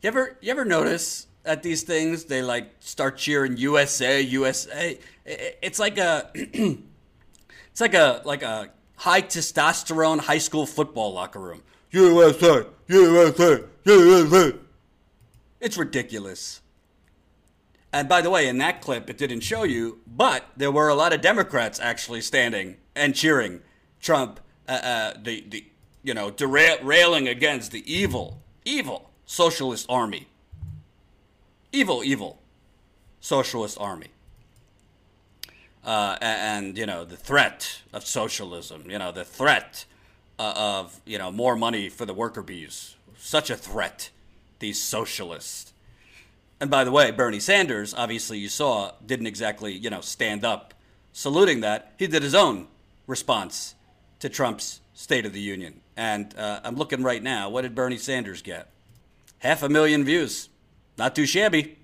you 0.00 0.06
ever 0.06 0.38
you 0.40 0.52
ever 0.52 0.64
notice 0.64 1.26
at 1.44 1.64
these 1.64 1.82
things 1.82 2.26
they 2.26 2.42
like 2.42 2.70
start 2.78 3.18
cheering 3.18 3.56
USA 3.56 4.20
USA? 4.20 5.00
It's 5.24 5.80
like 5.80 5.98
a 5.98 6.30
it's 6.34 7.80
like 7.80 7.94
a 7.94 8.22
like 8.24 8.44
a 8.44 8.70
high 8.94 9.20
testosterone 9.20 10.20
high 10.20 10.38
school 10.38 10.64
football 10.64 11.12
locker 11.12 11.40
room. 11.40 11.64
USA 11.90 12.66
USA 12.86 13.64
USA. 13.84 14.52
It's 15.60 15.76
ridiculous. 15.76 16.60
And 17.92 18.08
by 18.08 18.20
the 18.20 18.30
way, 18.30 18.46
in 18.46 18.58
that 18.58 18.80
clip, 18.80 19.10
it 19.10 19.18
didn't 19.18 19.40
show 19.40 19.64
you, 19.64 19.98
but 20.06 20.44
there 20.56 20.70
were 20.70 20.86
a 20.86 20.94
lot 20.94 21.12
of 21.12 21.20
Democrats 21.20 21.80
actually 21.80 22.20
standing 22.20 22.76
and 22.94 23.12
cheering 23.12 23.60
Trump, 24.00 24.38
uh, 24.68 24.72
uh, 24.72 25.14
the 25.20 25.44
the 25.48 25.66
you 26.06 26.14
know, 26.14 26.30
derailing 26.30 27.26
against 27.26 27.72
the 27.72 27.82
evil, 27.92 28.40
evil 28.64 29.10
socialist 29.26 29.84
army. 29.88 30.28
Evil, 31.72 32.04
evil 32.04 32.38
socialist 33.20 33.76
army. 33.80 34.06
Uh, 35.84 36.16
and, 36.22 36.66
and, 36.66 36.78
you 36.78 36.86
know, 36.86 37.04
the 37.04 37.16
threat 37.16 37.82
of 37.92 38.06
socialism, 38.06 38.88
you 38.88 38.98
know, 38.98 39.10
the 39.10 39.24
threat 39.24 39.84
uh, 40.38 40.52
of, 40.56 41.00
you 41.04 41.18
know, 41.18 41.32
more 41.32 41.56
money 41.56 41.88
for 41.88 42.06
the 42.06 42.14
worker 42.14 42.42
bees. 42.42 42.94
Such 43.18 43.50
a 43.50 43.56
threat, 43.56 44.10
these 44.60 44.80
socialists. 44.80 45.72
And 46.60 46.70
by 46.70 46.84
the 46.84 46.92
way, 46.92 47.10
Bernie 47.10 47.40
Sanders, 47.40 47.92
obviously 47.94 48.38
you 48.38 48.48
saw, 48.48 48.92
didn't 49.04 49.26
exactly, 49.26 49.72
you 49.72 49.90
know, 49.90 50.02
stand 50.02 50.44
up 50.44 50.72
saluting 51.12 51.62
that. 51.62 51.94
He 51.98 52.06
did 52.06 52.22
his 52.22 52.34
own 52.34 52.68
response 53.08 53.74
to 54.20 54.28
Trump's 54.28 54.80
State 54.96 55.24
of 55.24 55.32
the 55.32 55.40
Union. 55.40 55.80
And 55.96 56.34
uh, 56.36 56.60
I'm 56.64 56.74
looking 56.74 57.04
right 57.04 57.22
now. 57.22 57.48
What 57.48 57.62
did 57.62 57.76
Bernie 57.76 57.98
Sanders 57.98 58.42
get? 58.42 58.68
half 59.38 59.62
a 59.62 59.68
million 59.68 60.04
views. 60.04 60.48
Not 60.98 61.14
too 61.14 61.26
shabby. 61.26 61.78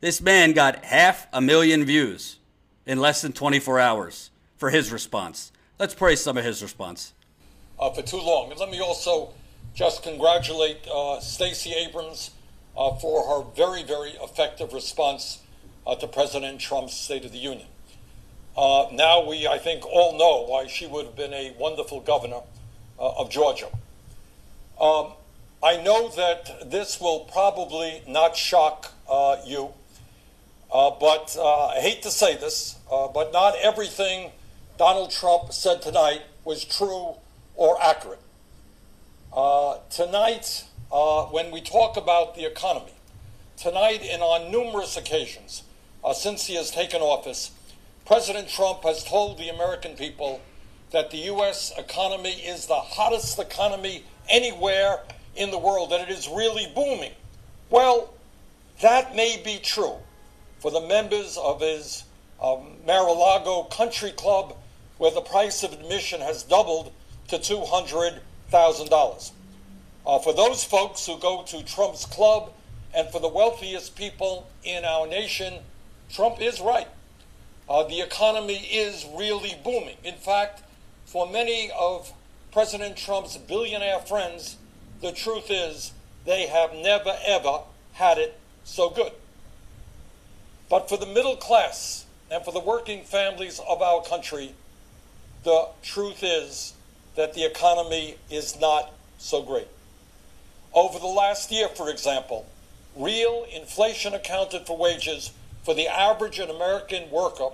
This 0.00 0.20
man 0.20 0.52
got 0.52 0.84
half 0.84 1.26
a 1.32 1.40
million 1.40 1.84
views 1.84 2.38
in 2.86 3.00
less 3.00 3.22
than 3.22 3.32
24 3.32 3.80
hours 3.80 4.30
for 4.56 4.70
his 4.70 4.92
response. 4.92 5.52
Let's 5.78 5.94
praise 5.94 6.22
some 6.22 6.36
of 6.36 6.44
his 6.44 6.62
response. 6.62 7.12
Uh, 7.78 7.90
for 7.90 8.02
too 8.02 8.20
long. 8.20 8.50
And 8.50 8.60
let 8.60 8.70
me 8.70 8.80
also 8.80 9.32
just 9.74 10.02
congratulate 10.02 10.86
uh, 10.88 11.20
Stacey 11.20 11.72
Abrams 11.72 12.30
uh, 12.76 12.94
for 12.94 13.24
her 13.28 13.50
very, 13.56 13.82
very 13.82 14.10
effective 14.22 14.72
response 14.72 15.42
uh, 15.86 15.94
to 15.96 16.06
President 16.06 16.60
Trump's 16.60 16.94
State 16.94 17.24
of 17.24 17.32
the 17.32 17.38
Union. 17.38 17.66
Uh, 18.58 18.88
now 18.90 19.24
we, 19.24 19.46
I 19.46 19.56
think, 19.56 19.86
all 19.86 20.18
know 20.18 20.44
why 20.50 20.66
she 20.66 20.84
would 20.84 21.06
have 21.06 21.14
been 21.14 21.32
a 21.32 21.54
wonderful 21.60 22.00
governor 22.00 22.40
uh, 22.98 23.12
of 23.12 23.30
Georgia. 23.30 23.68
Um, 24.80 25.12
I 25.62 25.80
know 25.80 26.08
that 26.08 26.68
this 26.68 27.00
will 27.00 27.20
probably 27.20 28.02
not 28.08 28.36
shock 28.36 28.94
uh, 29.08 29.36
you, 29.46 29.68
uh, 30.72 30.90
but 30.90 31.36
uh, 31.38 31.66
I 31.66 31.76
hate 31.76 32.02
to 32.02 32.10
say 32.10 32.36
this, 32.36 32.74
uh, 32.90 33.06
but 33.06 33.32
not 33.32 33.54
everything 33.62 34.32
Donald 34.76 35.12
Trump 35.12 35.52
said 35.52 35.80
tonight 35.80 36.22
was 36.44 36.64
true 36.64 37.14
or 37.54 37.80
accurate. 37.80 38.18
Tonight, 39.88 40.64
when 41.30 41.52
we 41.52 41.60
talk 41.60 41.96
about 41.96 42.34
the 42.34 42.44
economy, 42.44 42.94
tonight 43.56 44.02
and 44.02 44.20
on 44.20 44.50
numerous 44.50 44.96
occasions 44.96 45.62
since 46.12 46.46
he 46.46 46.56
has 46.56 46.72
taken 46.72 47.00
office, 47.00 47.52
President 48.08 48.48
Trump 48.48 48.84
has 48.84 49.04
told 49.04 49.36
the 49.36 49.50
American 49.50 49.94
people 49.94 50.40
that 50.92 51.10
the 51.10 51.18
U.S. 51.18 51.74
economy 51.76 52.30
is 52.30 52.64
the 52.64 52.74
hottest 52.74 53.38
economy 53.38 54.02
anywhere 54.30 55.00
in 55.36 55.50
the 55.50 55.58
world, 55.58 55.90
that 55.90 56.00
it 56.00 56.08
is 56.08 56.26
really 56.26 56.72
booming. 56.74 57.12
Well, 57.68 58.14
that 58.80 59.14
may 59.14 59.42
be 59.44 59.58
true 59.62 59.96
for 60.58 60.70
the 60.70 60.80
members 60.80 61.36
of 61.36 61.60
his 61.60 62.04
um, 62.42 62.78
Mar-a-Lago 62.86 63.64
Country 63.64 64.12
Club, 64.12 64.56
where 64.96 65.10
the 65.10 65.20
price 65.20 65.62
of 65.62 65.74
admission 65.74 66.22
has 66.22 66.42
doubled 66.42 66.94
to 67.28 67.36
$200,000. 67.36 69.32
Uh, 70.06 70.18
for 70.20 70.32
those 70.32 70.64
folks 70.64 71.04
who 71.04 71.18
go 71.18 71.42
to 71.42 71.62
Trump's 71.62 72.06
club, 72.06 72.54
and 72.94 73.10
for 73.10 73.20
the 73.20 73.28
wealthiest 73.28 73.96
people 73.96 74.48
in 74.64 74.86
our 74.86 75.06
nation, 75.06 75.58
Trump 76.08 76.40
is 76.40 76.58
right. 76.58 76.88
Uh, 77.68 77.84
the 77.84 78.00
economy 78.00 78.56
is 78.56 79.06
really 79.14 79.54
booming. 79.62 79.96
In 80.02 80.14
fact, 80.14 80.62
for 81.04 81.28
many 81.28 81.70
of 81.78 82.12
President 82.50 82.96
Trump's 82.96 83.36
billionaire 83.36 84.00
friends, 84.00 84.56
the 85.02 85.12
truth 85.12 85.50
is 85.50 85.92
they 86.24 86.46
have 86.46 86.72
never, 86.74 87.14
ever 87.26 87.60
had 87.92 88.18
it 88.18 88.38
so 88.64 88.90
good. 88.90 89.12
But 90.70 90.88
for 90.88 90.96
the 90.96 91.06
middle 91.06 91.36
class 91.36 92.06
and 92.30 92.44
for 92.44 92.52
the 92.52 92.60
working 92.60 93.04
families 93.04 93.60
of 93.68 93.82
our 93.82 94.02
country, 94.02 94.54
the 95.44 95.68
truth 95.82 96.22
is 96.22 96.74
that 97.16 97.34
the 97.34 97.44
economy 97.44 98.16
is 98.30 98.58
not 98.60 98.92
so 99.18 99.42
great. 99.42 99.68
Over 100.74 100.98
the 100.98 101.06
last 101.06 101.50
year, 101.50 101.68
for 101.68 101.90
example, 101.90 102.46
real 102.96 103.46
inflation 103.54 104.14
accounted 104.14 104.66
for 104.66 104.76
wages 104.76 105.32
for 105.68 105.74
the 105.74 105.86
average 105.86 106.38
American 106.38 107.10
worker 107.10 107.50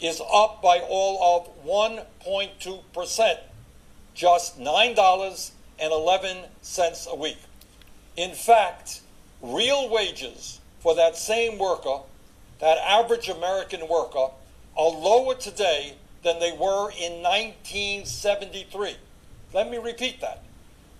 is 0.00 0.22
up 0.32 0.62
by 0.62 0.78
all 0.78 1.44
of 1.44 1.66
1.2%, 1.66 3.38
just 4.14 4.58
$9 4.58 5.50
and 5.78 5.92
11 5.92 6.38
cents 6.62 7.06
a 7.06 7.14
week. 7.14 7.36
In 8.16 8.32
fact, 8.32 9.02
real 9.42 9.90
wages 9.90 10.58
for 10.78 10.94
that 10.94 11.18
same 11.18 11.58
worker, 11.58 11.98
that 12.60 12.78
average 12.78 13.28
American 13.28 13.86
worker, 13.86 14.28
are 14.74 14.90
lower 14.90 15.34
today 15.34 15.96
than 16.22 16.40
they 16.40 16.52
were 16.52 16.90
in 16.92 17.22
1973. 17.22 18.96
Let 19.52 19.70
me 19.70 19.76
repeat 19.76 20.22
that. 20.22 20.42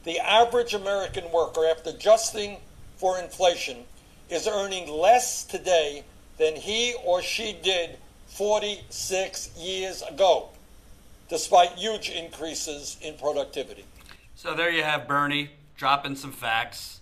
The 0.05 0.19
average 0.19 0.75
American 0.75 1.33
worker, 1.33 1.67
after 1.67 1.88
adjusting 1.88 2.59
for 2.99 3.19
inflation, 3.19 3.85
is 4.29 4.47
earning 4.47 4.90
less 4.90 5.43
today 5.43 6.05
than 6.40 6.56
he 6.56 6.94
or 7.04 7.23
she 7.23 7.56
did 7.62 7.99
46 8.28 9.50
years 9.59 10.02
ago, 10.02 10.49
despite 11.28 11.73
huge 11.73 12.09
increases 12.09 12.97
in 13.02 13.14
productivity. 13.14 13.85
So 14.35 14.54
there 14.54 14.70
you 14.70 14.82
have 14.82 15.06
Bernie 15.06 15.50
dropping 15.76 16.16
some 16.16 16.32
facts 16.32 17.00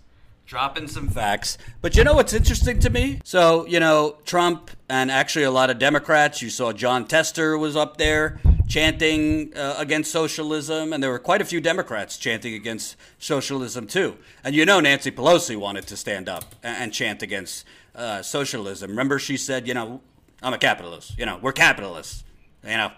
dropping 0.49 0.89
some 0.89 1.09
facts. 1.09 1.59
But 1.83 1.95
you 1.95 2.03
know 2.03 2.15
what's 2.15 2.33
interesting 2.33 2.81
to 2.81 2.89
me? 2.89 3.21
So, 3.23 3.67
you 3.67 3.79
know, 3.79 4.17
Trump 4.25 4.71
and 4.89 5.11
actually 5.11 5.45
a 5.45 5.51
lot 5.51 5.69
of 5.69 5.79
Democrats, 5.79 6.41
you 6.41 6.49
saw 6.49 6.73
Jon 6.73 7.07
Tester 7.07 7.59
was 7.59 7.77
up 7.77 7.99
there 7.99 8.41
chanting 8.67 9.55
uh, 9.55 9.75
against 9.77 10.11
socialism, 10.11 10.93
and 10.93 11.03
there 11.03 11.11
were 11.11 11.19
quite 11.19 11.43
a 11.43 11.45
few 11.45 11.61
Democrats 11.61 12.17
chanting 12.17 12.55
against 12.55 12.97
socialism 13.19 13.87
too. 13.87 14.17
And 14.43 14.55
you 14.55 14.65
know, 14.65 14.81
Nancy 14.81 15.11
Pelosi 15.11 15.55
wanted 15.55 15.87
to 15.87 15.97
stand 15.99 16.31
up 16.31 16.55
and, 16.63 16.85
and 16.85 16.93
chant 16.95 17.23
against 17.23 17.67
uh, 17.99 18.23
socialism. 18.23 18.91
Remember, 18.91 19.19
she 19.19 19.37
said, 19.37 19.67
you 19.67 19.75
know, 19.75 20.01
I'm 20.43 20.55
a 20.55 20.59
capitalist. 20.59 21.19
You 21.19 21.27
know, 21.27 21.39
we're 21.43 21.53
capitalists. 21.53 22.25
You 22.63 22.77
know, 22.77 22.93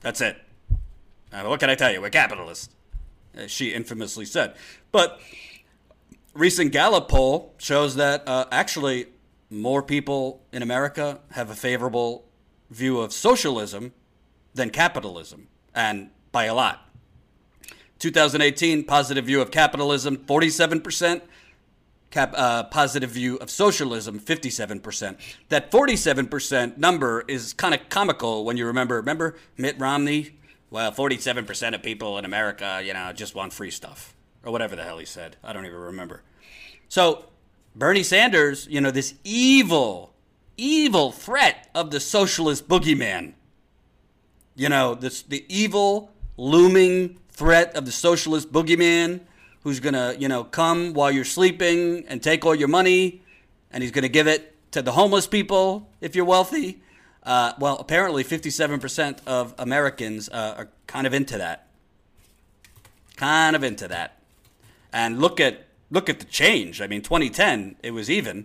that's 0.00 0.20
it. 0.20 0.36
Uh, 1.32 1.44
what 1.44 1.60
can 1.60 1.70
I 1.70 1.74
tell 1.74 1.92
you? 1.92 2.00
We're 2.00 2.10
capitalists. 2.10 2.68
Uh, 3.36 3.46
she 3.46 3.72
infamously 3.72 4.24
said. 4.24 4.56
But 4.90 5.20
recent 6.34 6.72
Gallup 6.72 7.08
poll 7.08 7.54
shows 7.58 7.94
that 7.96 8.26
uh, 8.26 8.46
actually 8.50 9.06
more 9.48 9.82
people 9.82 10.42
in 10.52 10.62
America 10.62 11.20
have 11.32 11.50
a 11.50 11.54
favorable 11.54 12.24
view 12.70 13.00
of 13.00 13.12
socialism 13.12 13.92
than 14.54 14.70
capitalism, 14.70 15.46
and 15.74 16.10
by 16.32 16.46
a 16.46 16.54
lot. 16.54 16.82
2018, 17.98 18.84
positive 18.84 19.24
view 19.24 19.40
of 19.40 19.50
capitalism, 19.50 20.16
47%. 20.16 21.22
Cap, 22.10 22.32
uh, 22.36 22.64
positive 22.64 23.10
view 23.10 23.36
of 23.36 23.50
socialism, 23.50 24.20
57%. 24.20 25.16
That 25.48 25.70
47% 25.70 26.78
number 26.78 27.24
is 27.26 27.52
kind 27.52 27.74
of 27.74 27.88
comical 27.88 28.44
when 28.44 28.56
you 28.56 28.66
remember. 28.66 28.96
Remember 28.96 29.36
Mitt 29.56 29.78
Romney? 29.78 30.36
Well, 30.70 30.92
47% 30.92 31.74
of 31.74 31.82
people 31.82 32.16
in 32.18 32.24
America, 32.24 32.80
you 32.84 32.92
know, 32.92 33.12
just 33.12 33.34
want 33.34 33.52
free 33.52 33.70
stuff 33.70 34.14
or 34.44 34.52
whatever 34.52 34.76
the 34.76 34.84
hell 34.84 34.98
he 34.98 35.04
said. 35.04 35.36
I 35.44 35.52
don't 35.52 35.66
even 35.66 35.78
remember. 35.78 36.22
So 36.88 37.26
Bernie 37.74 38.02
Sanders, 38.02 38.66
you 38.70 38.80
know, 38.80 38.90
this 38.90 39.14
evil, 39.22 40.14
evil 40.56 41.12
threat 41.12 41.68
of 41.74 41.90
the 41.90 42.00
socialist 42.00 42.68
boogeyman. 42.68 43.34
You 44.54 44.70
know, 44.70 44.94
this 44.94 45.22
the 45.22 45.44
evil 45.48 46.10
looming 46.38 47.18
threat 47.28 47.76
of 47.76 47.84
the 47.84 47.92
socialist 47.92 48.50
boogeyman 48.50 49.20
who's 49.66 49.80
going 49.80 49.94
to, 49.94 50.14
you 50.16 50.28
know, 50.28 50.44
come 50.44 50.92
while 50.92 51.10
you're 51.10 51.24
sleeping 51.24 52.04
and 52.06 52.22
take 52.22 52.46
all 52.46 52.54
your 52.54 52.68
money 52.68 53.20
and 53.72 53.82
he's 53.82 53.90
going 53.90 54.04
to 54.04 54.08
give 54.08 54.28
it 54.28 54.54
to 54.70 54.80
the 54.80 54.92
homeless 54.92 55.26
people 55.26 55.90
if 56.00 56.14
you're 56.14 56.24
wealthy. 56.24 56.80
Uh, 57.24 57.52
well, 57.58 57.76
apparently 57.80 58.22
57% 58.22 59.18
of 59.26 59.56
Americans 59.58 60.28
uh, 60.28 60.54
are 60.56 60.68
kind 60.86 61.04
of 61.04 61.12
into 61.12 61.36
that. 61.38 61.66
Kind 63.16 63.56
of 63.56 63.64
into 63.64 63.88
that. 63.88 64.22
And 64.92 65.18
look 65.18 65.40
at 65.40 65.66
look 65.90 66.08
at 66.08 66.20
the 66.20 66.26
change. 66.26 66.80
I 66.80 66.86
mean, 66.86 67.02
2010 67.02 67.74
it 67.82 67.90
was 67.90 68.08
even, 68.08 68.44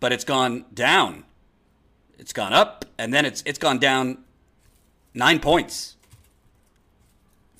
but 0.00 0.12
it's 0.12 0.24
gone 0.24 0.64
down. 0.74 1.22
It's 2.18 2.32
gone 2.32 2.52
up, 2.52 2.84
and 2.98 3.14
then 3.14 3.24
it's 3.24 3.44
it's 3.46 3.60
gone 3.60 3.78
down 3.78 4.24
nine 5.14 5.38
points 5.38 5.94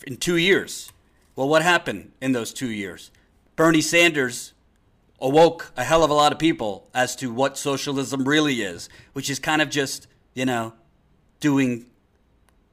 in 0.05 0.17
two 0.17 0.37
years. 0.37 0.91
Well, 1.37 1.49
what 1.49 1.63
happened 1.63 2.13
in 2.21 2.33
those 2.33 2.53
two 2.53 2.71
years? 2.71 3.11
Bernie 3.55 3.83
Sanders 3.83 4.55
awoke 5.21 5.73
a 5.77 5.85
hell 5.85 6.03
of 6.03 6.11
a 6.11 6.15
lot 6.15 6.33
of 6.33 6.39
people 6.39 6.89
as 6.95 7.15
to 7.17 7.33
what 7.33 7.57
socialism 7.57 8.27
really 8.27 8.63
is, 8.63 8.89
which 9.13 9.31
is 9.31 9.39
kind 9.39 9.63
of 9.63 9.71
just, 9.71 10.07
you 10.35 10.47
know, 10.47 10.73
doing 11.41 11.87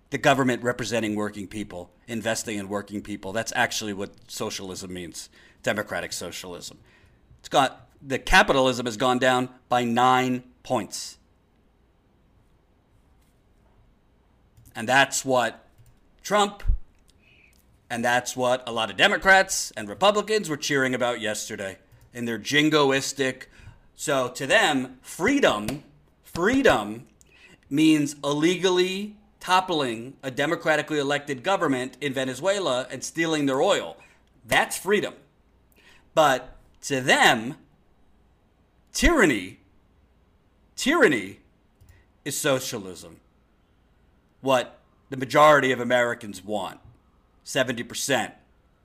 the 0.09 0.17
government 0.17 0.63
representing 0.63 1.15
working 1.15 1.47
people, 1.47 1.91
investing 2.07 2.57
in 2.57 2.69
working 2.69 3.01
people. 3.01 3.33
That's 3.33 3.51
actually 3.55 3.93
what 3.93 4.11
socialism 4.27 4.93
means, 4.93 5.29
democratic 5.61 6.13
socialism. 6.13 6.77
It's 7.39 7.49
got 7.49 7.89
the 8.01 8.19
capitalism 8.19 8.85
has 8.85 8.95
gone 8.95 9.19
down 9.19 9.49
by 9.69 9.83
9 9.83 10.43
points. 10.63 11.17
And 14.75 14.87
that's 14.87 15.23
what 15.23 15.65
Trump 16.21 16.63
and 17.89 18.03
that's 18.03 18.35
what 18.35 18.67
a 18.67 18.71
lot 18.71 18.89
of 18.89 18.97
Democrats 18.97 19.71
and 19.77 19.87
Republicans 19.87 20.49
were 20.49 20.57
cheering 20.57 20.95
about 20.95 21.21
yesterday 21.21 21.77
in 22.13 22.25
their 22.25 22.39
jingoistic. 22.39 23.43
So 23.95 24.29
to 24.29 24.47
them, 24.47 24.97
freedom, 25.01 25.83
freedom 26.23 27.07
means 27.69 28.15
illegally 28.23 29.15
toppling 29.39 30.15
a 30.23 30.31
democratically 30.31 30.99
elected 30.99 31.43
government 31.43 31.97
in 31.99 32.13
Venezuela 32.13 32.87
and 32.89 33.03
stealing 33.03 33.45
their 33.45 33.61
oil. 33.61 33.97
That's 34.45 34.77
freedom. 34.77 35.13
But 36.13 36.55
to 36.83 37.01
them, 37.01 37.55
tyranny, 38.93 39.59
tyranny 40.75 41.39
is 42.23 42.39
socialism. 42.39 43.17
What 44.41 44.79
the 45.09 45.17
majority 45.17 45.71
of 45.71 45.79
Americans 45.79 46.43
want. 46.43 46.79
70% 47.45 48.31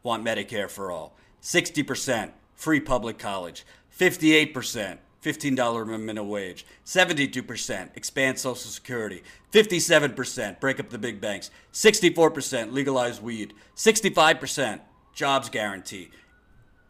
want 0.02 0.24
Medicare 0.24 0.70
for 0.70 0.90
all. 0.90 1.16
60% 1.42 2.32
free 2.54 2.80
public 2.80 3.18
college. 3.18 3.64
58% 3.96 4.98
$15 5.22 5.86
minimum 5.86 6.28
wage, 6.28 6.64
72% 6.84 7.90
expand 7.96 8.38
Social 8.38 8.54
Security, 8.70 9.22
57% 9.52 10.60
break 10.60 10.78
up 10.78 10.90
the 10.90 10.98
big 10.98 11.20
banks, 11.20 11.50
64% 11.72 12.72
legalize 12.72 13.20
weed, 13.20 13.54
65% 13.74 14.80
jobs 15.14 15.48
guarantee. 15.48 16.10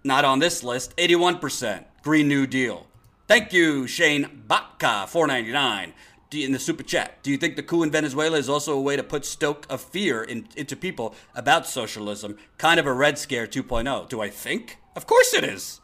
Not 0.05 0.25
on 0.25 0.39
this 0.39 0.63
list, 0.63 0.95
81% 0.97 1.85
Green 2.03 2.29
New 2.29 2.47
Deal. 2.47 2.87
Thank 3.27 3.53
you, 3.53 3.87
Shane 3.87 4.43
Batka, 4.47 5.09
499 5.09 5.95
in 6.33 6.53
the 6.53 6.59
super 6.59 6.83
chat. 6.83 7.23
Do 7.23 7.31
you 7.31 7.39
think 7.39 7.57
the 7.57 7.63
coup 7.63 7.83
in 7.83 7.91
Venezuela 7.91 8.37
is 8.37 8.49
also 8.49 8.77
a 8.77 8.81
way 8.81 8.97
to 8.97 9.03
put 9.03 9.25
stoke 9.25 9.67
of 9.71 9.81
fear 9.81 10.23
in, 10.23 10.49
into 10.57 10.77
people 10.77 11.15
about 11.35 11.67
socialism? 11.67 12.37
Kind 12.59 12.79
of 12.79 12.87
a 12.87 12.93
Red 12.93 13.19
Scare 13.19 13.47
2.0. 13.47 14.09
Do 14.09 14.21
I 14.21 14.29
think? 14.29 14.79
Of 14.95 15.07
course 15.07 15.33
it 15.33 15.45
is. 15.45 15.81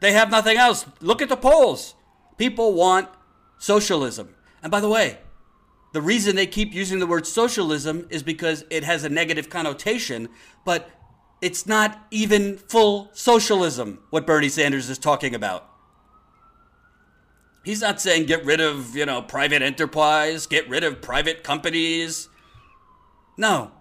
They 0.00 0.12
have 0.12 0.30
nothing 0.30 0.56
else. 0.56 0.86
Look 1.00 1.20
at 1.20 1.28
the 1.28 1.36
polls. 1.36 1.94
People 2.36 2.72
want 2.72 3.08
socialism. 3.58 4.34
And 4.62 4.70
by 4.70 4.80
the 4.80 4.88
way, 4.88 5.18
the 5.92 6.00
reason 6.00 6.36
they 6.36 6.46
keep 6.46 6.74
using 6.74 6.98
the 6.98 7.06
word 7.06 7.26
socialism 7.26 8.06
is 8.10 8.22
because 8.22 8.64
it 8.70 8.84
has 8.84 9.04
a 9.04 9.08
negative 9.08 9.48
connotation, 9.48 10.28
but 10.64 10.90
it's 11.40 11.66
not 11.66 12.06
even 12.10 12.58
full 12.58 13.10
socialism, 13.12 14.00
what 14.10 14.26
Bernie 14.26 14.48
Sanders 14.48 14.90
is 14.90 14.98
talking 14.98 15.34
about. 15.34 15.68
He's 17.64 17.80
not 17.80 18.00
saying 18.00 18.26
get 18.26 18.44
rid 18.44 18.60
of, 18.60 18.96
you 18.96 19.04
know, 19.04 19.20
private 19.20 19.62
enterprise, 19.62 20.46
get 20.46 20.68
rid 20.68 20.84
of 20.84 21.02
private 21.02 21.42
companies. 21.44 22.28
No. 23.36 23.72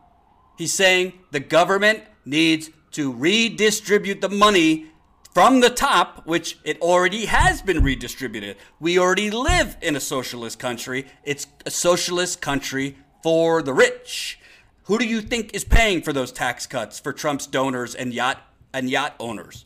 He's 0.58 0.74
saying 0.74 1.14
the 1.32 1.40
government 1.40 2.04
needs 2.26 2.70
to 2.92 3.12
redistribute 3.12 4.22
the 4.22 4.30
money 4.30 4.88
from 5.34 5.60
the 5.60 5.70
top, 5.70 6.26
which 6.26 6.58
it 6.64 6.82
already 6.82 7.28
has 7.28 7.62
been 7.62 7.84
redistributed. 7.84 8.58
We 8.80 8.98
already 8.98 9.30
live 9.30 9.78
in 9.82 9.96
a 9.96 10.00
socialist 10.00 10.58
country. 10.58 11.06
It's 11.24 11.46
a 11.66 11.70
socialist 11.70 12.42
country 12.42 12.98
for 13.22 13.62
the 13.62 13.74
rich. 13.74 14.40
Who 14.86 14.98
do 14.98 15.06
you 15.06 15.22
think 15.22 15.54
is 15.54 15.64
paying 15.64 16.02
for 16.02 16.12
those 16.12 16.32
tax 16.32 16.66
cuts 16.66 17.00
for 17.00 17.14
Trump's 17.14 17.46
donors 17.46 17.94
and 17.94 18.14
yacht 18.14 18.42
and 18.74 18.90
yacht 18.90 19.16
owners? 19.20 19.66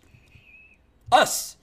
Us. 1.11 1.55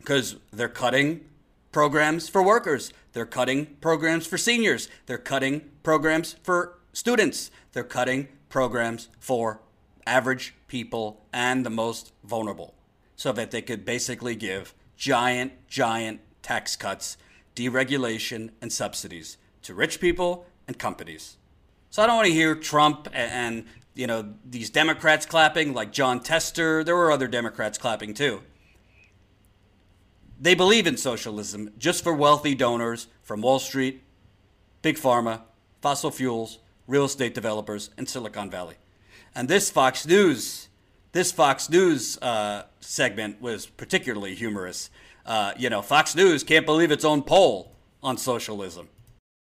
Because 0.00 0.36
they're 0.50 0.68
cutting 0.68 1.24
programs 1.72 2.28
for 2.28 2.42
workers. 2.42 2.92
They're 3.12 3.26
cutting 3.26 3.66
programs 3.80 4.26
for 4.26 4.36
seniors. 4.36 4.88
They're 5.06 5.18
cutting 5.18 5.62
programs 5.82 6.36
for 6.42 6.78
students. 6.92 7.50
They're 7.72 7.84
cutting 7.84 8.28
programs 8.48 9.08
for 9.18 9.60
average 10.06 10.54
people 10.66 11.24
and 11.32 11.64
the 11.64 11.70
most 11.70 12.12
vulnerable 12.24 12.74
so 13.16 13.32
that 13.32 13.50
they 13.50 13.62
could 13.62 13.84
basically 13.84 14.34
give 14.34 14.74
giant, 14.96 15.52
giant 15.68 16.20
tax 16.42 16.76
cuts, 16.76 17.16
deregulation, 17.54 18.50
and 18.60 18.72
subsidies 18.72 19.36
to 19.62 19.74
rich 19.74 20.00
people 20.00 20.46
and 20.66 20.78
companies. 20.78 21.36
So 21.90 22.02
I 22.02 22.06
don't 22.06 22.16
want 22.16 22.28
to 22.28 22.34
hear 22.34 22.54
Trump 22.54 23.08
and, 23.12 23.32
and 23.32 23.64
you 23.94 24.06
know 24.06 24.34
these 24.44 24.70
Democrats 24.70 25.26
clapping 25.26 25.74
like 25.74 25.92
Jon 25.92 26.20
Tester. 26.20 26.84
There 26.84 26.96
were 26.96 27.10
other 27.10 27.28
Democrats 27.28 27.78
clapping 27.78 28.14
too. 28.14 28.42
They 30.40 30.54
believe 30.54 30.86
in 30.86 30.96
socialism 30.96 31.70
just 31.76 32.02
for 32.02 32.14
wealthy 32.14 32.54
donors 32.54 33.08
from 33.22 33.42
Wall 33.42 33.58
Street, 33.58 34.02
Big 34.80 34.96
Pharma, 34.96 35.42
fossil 35.82 36.10
fuels, 36.10 36.58
real 36.86 37.04
estate 37.04 37.34
developers, 37.34 37.90
and 37.98 38.08
Silicon 38.08 38.50
Valley. 38.50 38.76
And 39.34 39.48
this 39.48 39.70
Fox 39.70 40.06
News, 40.06 40.68
this 41.12 41.30
Fox 41.30 41.68
News 41.68 42.16
uh, 42.22 42.64
segment 42.80 43.42
was 43.42 43.66
particularly 43.66 44.34
humorous. 44.34 44.88
Uh, 45.26 45.52
you 45.58 45.68
know, 45.68 45.82
Fox 45.82 46.16
News 46.16 46.42
can't 46.42 46.64
believe 46.64 46.90
its 46.90 47.04
own 47.04 47.22
poll 47.22 47.72
on 48.02 48.16
socialism. 48.16 48.88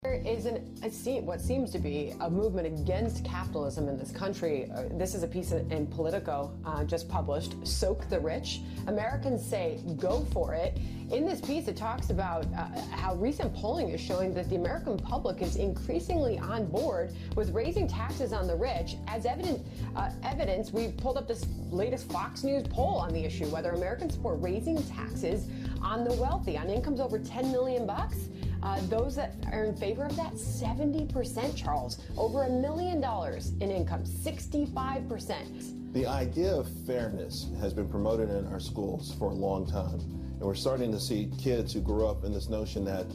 There 0.04 0.22
is 0.24 0.46
an, 0.46 0.78
a, 0.84 1.22
what 1.22 1.42
seems 1.42 1.72
to 1.72 1.80
be 1.80 2.14
a 2.22 2.30
movement 2.30 2.68
against 2.68 3.26
capitalism 3.26 3.90
in 3.90 3.98
this 3.98 4.12
country. 4.12 4.70
Uh, 4.72 4.84
this 4.92 5.16
is 5.16 5.24
a 5.24 5.28
piece 5.28 5.52
in 5.54 5.88
Politico 5.88 6.56
uh, 6.64 6.84
just 6.84 7.10
published 7.10 7.56
Soak 7.68 8.08
the 8.08 8.20
Rich. 8.20 8.62
Americans 8.86 9.44
say 9.44 9.82
go 9.98 10.24
for 10.32 10.54
it. 10.54 10.78
In 11.12 11.26
this 11.26 11.42
piece, 11.42 11.68
it 11.68 11.76
talks 11.76 12.12
about 12.12 12.46
uh, 12.56 12.68
how 12.92 13.16
recent 13.16 13.56
polling 13.56 13.90
is 13.90 14.00
showing 14.00 14.36
that 14.36 14.48
the 14.50 14.56
American 14.56 14.98
public 14.98 15.42
is 15.42 15.56
increasingly 15.56 16.38
on 16.38 16.68
board 16.68 17.12
with 17.36 17.50
raising 17.50 17.88
taxes 17.88 18.34
on 18.34 18.46
the 18.46 18.56
rich. 18.56 18.98
As 19.08 19.26
evident, 19.26 19.66
uh, 19.96 20.12
evidence, 20.22 20.72
we 20.72 20.90
pulled 20.90 21.18
up 21.18 21.28
this 21.28 21.44
latest 21.72 22.12
Fox 22.12 22.44
News 22.44 22.68
poll 22.68 22.98
on 22.98 23.14
the 23.14 23.26
issue 23.26 23.48
whether 23.48 23.72
Americans 23.72 24.14
support 24.14 24.40
raising 24.42 24.82
taxes 24.84 25.48
on 25.82 26.04
the 26.04 26.14
wealthy, 26.14 26.56
on 26.56 26.70
incomes 26.70 27.00
over 27.00 27.18
10 27.18 27.52
million 27.52 27.88
bucks. 27.88 28.30
Uh, 28.64 28.82
those 28.88 29.16
that 29.16 29.36
are 29.52 29.66
in 29.66 29.76
favor 29.76 30.04
of 30.06 30.16
that, 30.16 30.34
70%, 30.34 31.56
Charles. 31.56 32.00
Over 32.18 32.44
a 32.44 32.50
million 32.50 33.00
dollars 33.00 33.54
in 33.62 33.72
income, 33.72 34.04
65%. 34.04 35.94
The 35.94 36.06
idea 36.06 36.54
of 36.54 36.68
fairness 36.86 37.48
has 37.60 37.74
been 37.74 37.88
promoted 37.88 38.30
in 38.30 38.46
our 38.48 38.60
schools 38.60 39.16
for 39.18 39.30
a 39.30 39.34
long 39.34 39.66
time. 39.66 40.00
And 40.00 40.42
we're 40.42 40.54
starting 40.54 40.92
to 40.92 41.00
see 41.00 41.32
kids 41.40 41.74
who 41.74 41.82
grew 41.82 42.06
up 42.08 42.24
in 42.24 42.32
this 42.32 42.50
notion 42.50 42.86
that 42.86 43.08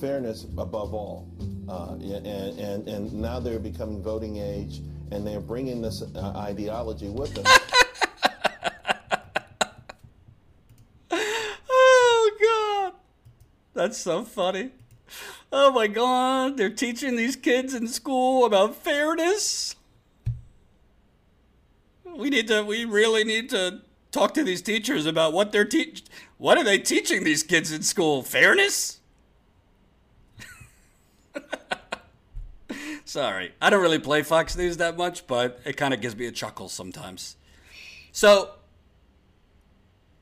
fairness 0.00 0.44
above 0.56 0.94
all. 0.94 1.28
Uh, 1.68 1.94
and, 1.94 2.26
and, 2.58 2.88
and 2.88 3.12
now 3.12 3.40
they're 3.40 3.58
becoming 3.58 4.00
voting 4.02 4.36
age 4.36 4.80
and 5.10 5.26
they're 5.26 5.40
bringing 5.40 5.82
this 5.82 6.02
uh, 6.02 6.32
ideology 6.36 7.08
with 7.08 7.34
them. 7.34 7.44
oh, 11.10 12.30
God. 12.40 12.92
That's 13.74 13.98
so 13.98 14.24
funny. 14.24 14.70
Oh 15.52 15.70
my 15.72 15.86
god, 15.86 16.56
they're 16.56 16.70
teaching 16.70 17.16
these 17.16 17.36
kids 17.36 17.74
in 17.74 17.88
school 17.88 18.44
about 18.44 18.76
fairness. 18.76 19.74
We 22.04 22.30
need 22.30 22.48
to 22.48 22.62
we 22.62 22.84
really 22.84 23.24
need 23.24 23.50
to 23.50 23.82
talk 24.10 24.34
to 24.34 24.44
these 24.44 24.62
teachers 24.62 25.06
about 25.06 25.32
what 25.32 25.52
they're 25.52 25.64
teach 25.64 26.04
what 26.38 26.58
are 26.58 26.64
they 26.64 26.78
teaching 26.78 27.24
these 27.24 27.42
kids 27.42 27.72
in 27.72 27.82
school? 27.82 28.22
Fairness? 28.22 29.00
Sorry. 33.04 33.52
I 33.60 33.70
don't 33.70 33.82
really 33.82 33.98
play 33.98 34.22
Fox 34.22 34.56
News 34.56 34.76
that 34.76 34.96
much, 34.96 35.26
but 35.26 35.60
it 35.64 35.76
kind 35.76 35.92
of 35.92 36.00
gives 36.00 36.14
me 36.16 36.26
a 36.26 36.32
chuckle 36.32 36.68
sometimes. 36.68 37.36
So, 38.12 38.50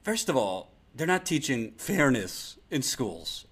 first 0.03 0.29
of 0.29 0.37
all, 0.37 0.73
they're 0.95 1.07
not 1.07 1.27
teaching 1.27 1.73
fairness 1.77 2.57
in 2.71 2.83
schools. 2.83 3.46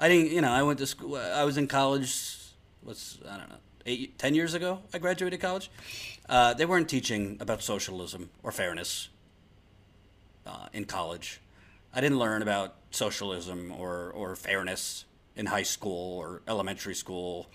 I 0.00 0.08
didn't, 0.08 0.32
you 0.32 0.40
know, 0.40 0.50
I 0.50 0.62
went 0.62 0.78
to 0.78 0.86
school. 0.86 1.16
I 1.16 1.44
was 1.44 1.58
in 1.58 1.66
college. 1.66 2.38
What's 2.82 3.18
I 3.28 3.36
don't 3.36 3.50
know, 3.50 3.56
eight, 3.84 4.18
ten 4.18 4.34
years 4.34 4.54
ago. 4.54 4.80
I 4.94 4.98
graduated 4.98 5.40
college. 5.40 5.70
Uh, 6.26 6.54
they 6.54 6.64
weren't 6.64 6.88
teaching 6.88 7.36
about 7.38 7.62
socialism 7.62 8.30
or 8.42 8.50
fairness 8.50 9.10
uh, 10.46 10.68
in 10.72 10.86
college. 10.86 11.40
I 11.94 12.00
didn't 12.00 12.18
learn 12.18 12.40
about 12.40 12.76
socialism 12.90 13.72
or 13.76 14.10
or 14.12 14.34
fairness 14.36 15.04
in 15.36 15.46
high 15.46 15.64
school 15.64 16.18
or 16.18 16.40
elementary 16.48 16.94
school. 16.94 17.50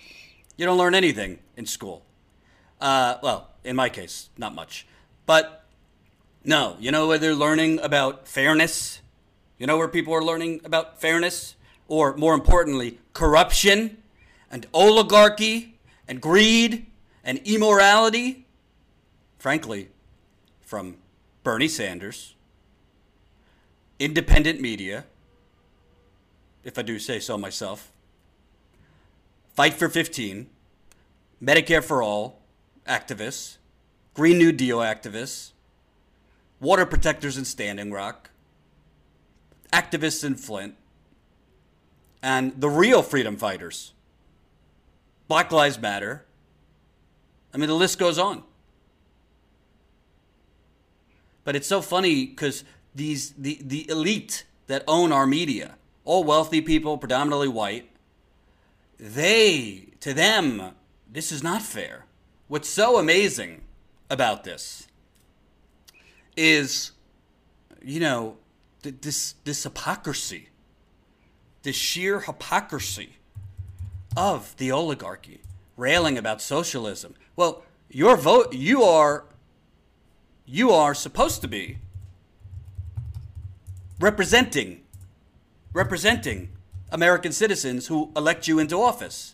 You 0.55 0.67
don't 0.67 0.77
learn 0.77 0.93
anything 0.93 1.39
in 1.58 1.65
school. 1.65 2.05
Uh, 2.79 3.15
well, 3.23 3.49
in 3.63 3.75
my 3.75 3.89
case, 3.89 4.29
not 4.38 4.53
much. 4.53 4.86
But 5.25 5.65
no, 6.43 6.77
you 6.79 6.91
know 6.91 7.08
where 7.08 7.17
they're 7.17 7.34
learning 7.34 7.79
about 7.79 8.27
fairness? 8.27 9.01
You 9.58 9.65
know 9.65 9.77
where 9.77 9.88
people 9.88 10.13
are 10.13 10.23
learning 10.23 10.62
about 10.63 11.01
fairness? 11.01 11.55
Or 11.88 12.15
more 12.17 12.34
importantly, 12.34 13.00
corruption 13.13 13.98
and 14.52 14.65
oligarchy 14.74 15.78
and 16.08 16.21
greed 16.21 16.86
and 17.24 17.39
immorality, 17.45 18.45
frankly, 19.38 19.89
from 20.62 20.98
Bernie 21.43 21.67
Sanders, 21.67 22.36
independent 24.00 24.60
media, 24.62 25.06
if 26.63 26.78
I 26.78 26.82
do 26.82 27.00
say 27.00 27.19
so 27.19 27.38
myself, 27.38 27.91
Fight 29.54 29.74
for 29.74 29.88
15, 29.88 30.50
Medicare 31.41 31.84
for 31.84 32.04
All 32.04 32.41
activists, 32.86 33.56
Green 34.13 34.38
New 34.38 34.52
Deal 34.52 34.80
activists, 34.80 35.52
water 36.60 36.86
protectors 36.86 37.38
in 37.38 37.45
Standing 37.45 37.91
Rock, 37.91 38.32
activists 39.71 40.26
in 40.26 40.36
Flint, 40.36 40.76
and 42.26 42.60
the 42.60 42.70
real 42.70 43.04
freedom 43.04 43.38
fighters. 43.38 43.94
Black 45.28 45.52
Lives 45.52 45.78
Matter. 45.78 46.26
I 47.54 47.58
mean, 47.58 47.70
the 47.70 47.76
list 47.76 48.00
goes 48.00 48.18
on. 48.18 48.42
But 51.44 51.56
it's 51.56 51.68
so 51.68 51.84
funny 51.84 52.26
because 52.26 52.64
these 52.96 53.30
the, 53.34 53.60
the 53.62 53.88
elite 53.92 54.46
that 54.66 54.84
own 54.88 55.12
our 55.12 55.28
media, 55.28 55.76
all 56.04 56.24
wealthy 56.24 56.62
people, 56.62 56.98
predominantly 56.98 57.48
white, 57.48 57.92
they 58.98 59.90
to 60.00 60.12
them 60.12 60.72
this 61.08 61.32
is 61.32 61.44
not 61.44 61.62
fair. 61.62 62.06
What's 62.48 62.68
so 62.68 62.98
amazing 62.98 63.62
about 64.10 64.44
this 64.44 64.88
is, 66.36 66.92
you 67.84 68.00
know, 68.00 68.38
th- 68.82 68.96
this 69.02 69.36
this 69.44 69.62
hypocrisy 69.62 70.50
the 71.65 71.73
sheer 71.73 72.21
hypocrisy 72.21 73.17
of 74.15 74.56
the 74.58 74.71
oligarchy 74.71 75.41
railing 75.75 76.15
about 76.15 76.39
socialism. 76.39 77.15
Well, 77.36 77.63
your 77.89 78.15
vote 78.15 78.54
you 78.54 78.84
are 78.84 79.25
you 80.45 80.71
are 80.71 80.93
supposed 80.93 81.41
to 81.41 81.47
be 81.47 81.80
representing 83.99 84.84
representing 85.73 86.49
American 86.91 87.32
citizens 87.32 87.88
who 87.88 88.12
elect 88.15 88.47
you 88.47 88.60
into 88.60 88.80
office. 88.80 89.34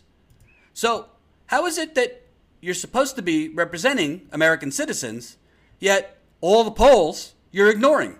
So, 0.72 1.10
how 1.46 1.66
is 1.66 1.76
it 1.76 1.94
that 1.96 2.22
you're 2.62 2.72
supposed 2.72 3.14
to 3.16 3.22
be 3.22 3.50
representing 3.50 4.26
American 4.32 4.72
citizens, 4.72 5.36
yet 5.78 6.16
all 6.40 6.64
the 6.64 6.70
polls 6.70 7.34
you're 7.50 7.70
ignoring? 7.70 8.16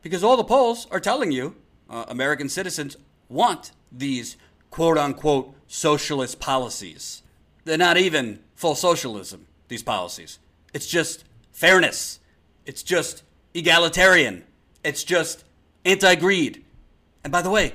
Because 0.00 0.22
all 0.22 0.36
the 0.36 0.44
polls 0.44 0.86
are 0.92 1.00
telling 1.00 1.32
you 1.32 1.56
uh, 1.90 2.04
American 2.08 2.48
citizens 2.48 2.96
want 3.28 3.72
these 3.90 4.36
quote 4.70 4.96
unquote 4.96 5.54
socialist 5.66 6.40
policies. 6.40 7.22
They're 7.64 7.76
not 7.76 7.96
even 7.96 8.40
full 8.54 8.74
socialism, 8.74 9.46
these 9.68 9.82
policies. 9.82 10.38
It's 10.72 10.86
just 10.86 11.24
fairness. 11.52 12.20
It's 12.64 12.82
just 12.82 13.22
egalitarian. 13.52 14.44
It's 14.84 15.04
just 15.04 15.44
anti 15.84 16.14
greed. 16.14 16.64
And 17.24 17.32
by 17.32 17.42
the 17.42 17.50
way, 17.50 17.74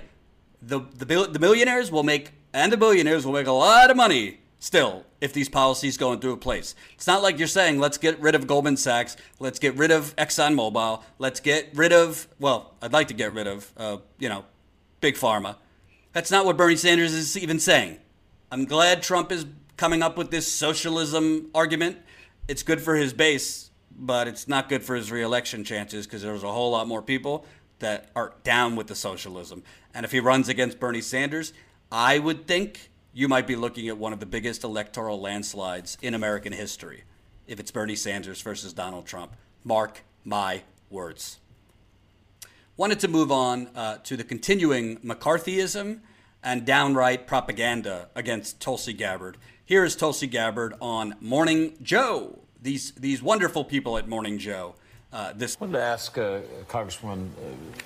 the, 0.62 0.82
the, 0.96 1.06
the 1.06 1.40
millionaires 1.40 1.92
will 1.92 2.04
make, 2.04 2.32
and 2.54 2.72
the 2.72 2.78
billionaires 2.78 3.26
will 3.26 3.34
make 3.34 3.48
a 3.48 3.52
lot 3.52 3.92
of 3.92 3.98
money 3.98 4.40
still 4.60 5.06
if 5.22 5.34
these 5.34 5.50
policies 5.50 5.98
go 5.98 6.14
into 6.14 6.36
place. 6.38 6.76
It's 6.94 7.08
not 7.08 7.22
like 7.22 7.38
you're 7.38 7.48
saying, 7.48 7.80
let's 7.80 7.98
get 7.98 8.20
rid 8.20 8.36
of 8.36 8.48
Goldman 8.48 8.78
Sachs, 8.78 9.18
let's 9.40 9.60
get 9.60 9.76
rid 9.76 9.92
of 9.92 10.16
ExxonMobil, 10.16 11.04
let's 11.20 11.40
get 11.40 11.70
rid 11.74 11.94
of, 11.94 12.28
well, 12.40 12.74
I'd 12.82 12.94
like 12.94 13.08
to 13.10 13.14
get 13.14 13.34
rid 13.34 13.48
of, 13.48 13.72
uh, 13.78 13.98
you 14.20 14.30
know, 14.30 14.46
Big 15.02 15.16
Pharma. 15.16 15.58
That's 16.14 16.32
not 16.32 16.46
what 16.46 16.58
Bernie 16.58 16.78
Sanders 16.78 17.14
is 17.14 17.38
even 17.38 17.60
saying. 17.60 18.00
I'm 18.52 18.66
glad 18.66 19.04
Trump 19.04 19.32
is 19.32 19.46
coming 19.78 20.02
up 20.02 20.18
with 20.18 20.32
this 20.32 20.52
socialism 20.52 21.50
argument. 21.54 21.98
It's 22.48 22.64
good 22.64 22.82
for 22.82 22.96
his 22.96 23.12
base, 23.14 23.72
but 23.92 24.28
it's 24.28 24.48
not 24.48 24.70
good 24.70 24.84
for 24.84 24.96
his 24.96 25.12
reelection 25.12 25.64
chances 25.64 26.06
because 26.06 26.22
there's 26.22 26.44
a 26.44 26.52
whole 26.52 26.72
lot 26.72 26.88
more 26.88 27.02
people 27.02 27.46
that 27.80 28.10
are 28.16 28.34
down 28.44 28.76
with 28.76 28.88
the 28.88 28.96
socialism. 28.96 29.64
And 29.94 30.06
if 30.06 30.12
he 30.12 30.20
runs 30.20 30.48
against 30.48 30.80
Bernie 30.80 31.02
Sanders, 31.02 31.54
I 31.92 32.20
would 32.20 32.48
think 32.48 32.92
you 33.16 33.30
might 33.30 33.48
be 33.48 33.56
looking 33.56 33.88
at 33.88 33.98
one 33.98 34.12
of 34.12 34.20
the 34.20 34.26
biggest 34.26 34.66
electoral 34.66 35.22
landslides 35.22 35.98
in 36.02 36.14
American 36.14 36.52
history 36.52 37.06
if 37.48 37.62
it's 37.62 37.72
Bernie 37.72 37.96
Sanders 37.96 38.42
versus 38.42 38.74
Donald 38.74 39.06
Trump. 39.06 39.38
Mark 39.64 40.02
my 40.26 40.64
words. 40.90 41.40
Wanted 42.76 43.00
to 43.00 43.08
move 43.08 43.32
on 43.32 43.70
uh, 43.74 44.00
to 44.04 44.18
the 44.18 44.26
continuing 44.26 44.98
McCarthyism 44.98 46.02
and 46.44 46.66
downright 46.66 47.26
propaganda 47.26 48.10
against 48.16 48.60
Tulsi 48.60 48.92
Gabbard. 48.92 49.38
Here 49.64 49.86
is 49.86 49.96
Tulsi 49.96 50.28
Gabbard 50.28 50.74
on 50.82 51.16
Morning 51.22 51.78
Joe. 51.82 52.40
These 52.62 52.92
these 52.94 53.24
wonderful 53.24 53.64
people 53.64 53.98
at 53.98 54.10
Morning 54.10 54.38
Joe. 54.38 54.76
Uh, 55.14 55.32
this. 55.34 55.56
I 55.56 55.64
wanted 55.64 55.78
to 55.78 55.84
ask 55.84 56.18
uh, 56.18 56.42
Congresswoman, 56.68 57.30
uh, 57.30 57.78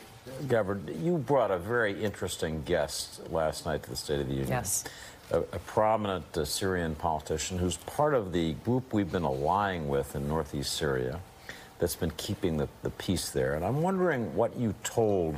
Gabbard, 0.48 0.90
you 1.02 1.18
brought 1.18 1.52
a 1.52 1.60
very 1.60 2.02
interesting 2.02 2.64
guest 2.64 3.30
last 3.30 3.68
night 3.68 3.84
to 3.84 3.90
the 3.92 3.96
State 3.96 4.22
of 4.22 4.28
the 4.28 4.34
Union. 4.34 4.50
Yes. 4.50 4.86
A, 5.32 5.40
a 5.40 5.60
prominent 5.60 6.38
uh, 6.38 6.44
Syrian 6.44 6.96
politician 6.96 7.58
who's 7.58 7.78
part 7.78 8.14
of 8.14 8.34
the 8.34 8.54
group 8.66 8.94
we've 8.94 9.12
been 9.12 9.24
allying 9.24 9.88
with 9.88 10.16
in 10.16 10.28
northeast 10.28 10.74
Syria 10.74 11.20
that's 11.78 11.96
been 11.96 12.12
keeping 12.18 12.58
the, 12.58 12.68
the 12.82 12.90
peace 12.92 13.30
there. 13.30 13.54
And 13.54 13.64
I'm 13.64 13.82
wondering 13.82 14.36
what 14.36 14.58
you 14.58 14.74
told 14.84 15.38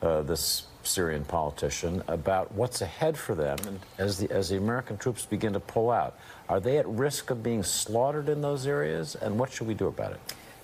uh, 0.00 0.22
this 0.22 0.66
Syrian 0.84 1.24
politician 1.24 2.02
about 2.08 2.52
what's 2.52 2.82
ahead 2.82 3.16
for 3.16 3.34
them 3.34 3.58
and 3.66 3.80
as 3.98 4.18
the, 4.18 4.30
as 4.30 4.48
the 4.48 4.56
American 4.56 4.96
troops 4.96 5.26
begin 5.26 5.52
to 5.52 5.60
pull 5.60 5.90
out. 5.90 6.18
Are 6.48 6.60
they 6.60 6.78
at 6.78 6.88
risk 6.88 7.30
of 7.30 7.42
being 7.42 7.62
slaughtered 7.62 8.28
in 8.28 8.40
those 8.42 8.66
areas? 8.66 9.14
And 9.14 9.38
what 9.38 9.52
should 9.52 9.66
we 9.66 9.74
do 9.74 9.86
about 9.86 10.12
it? 10.12 10.20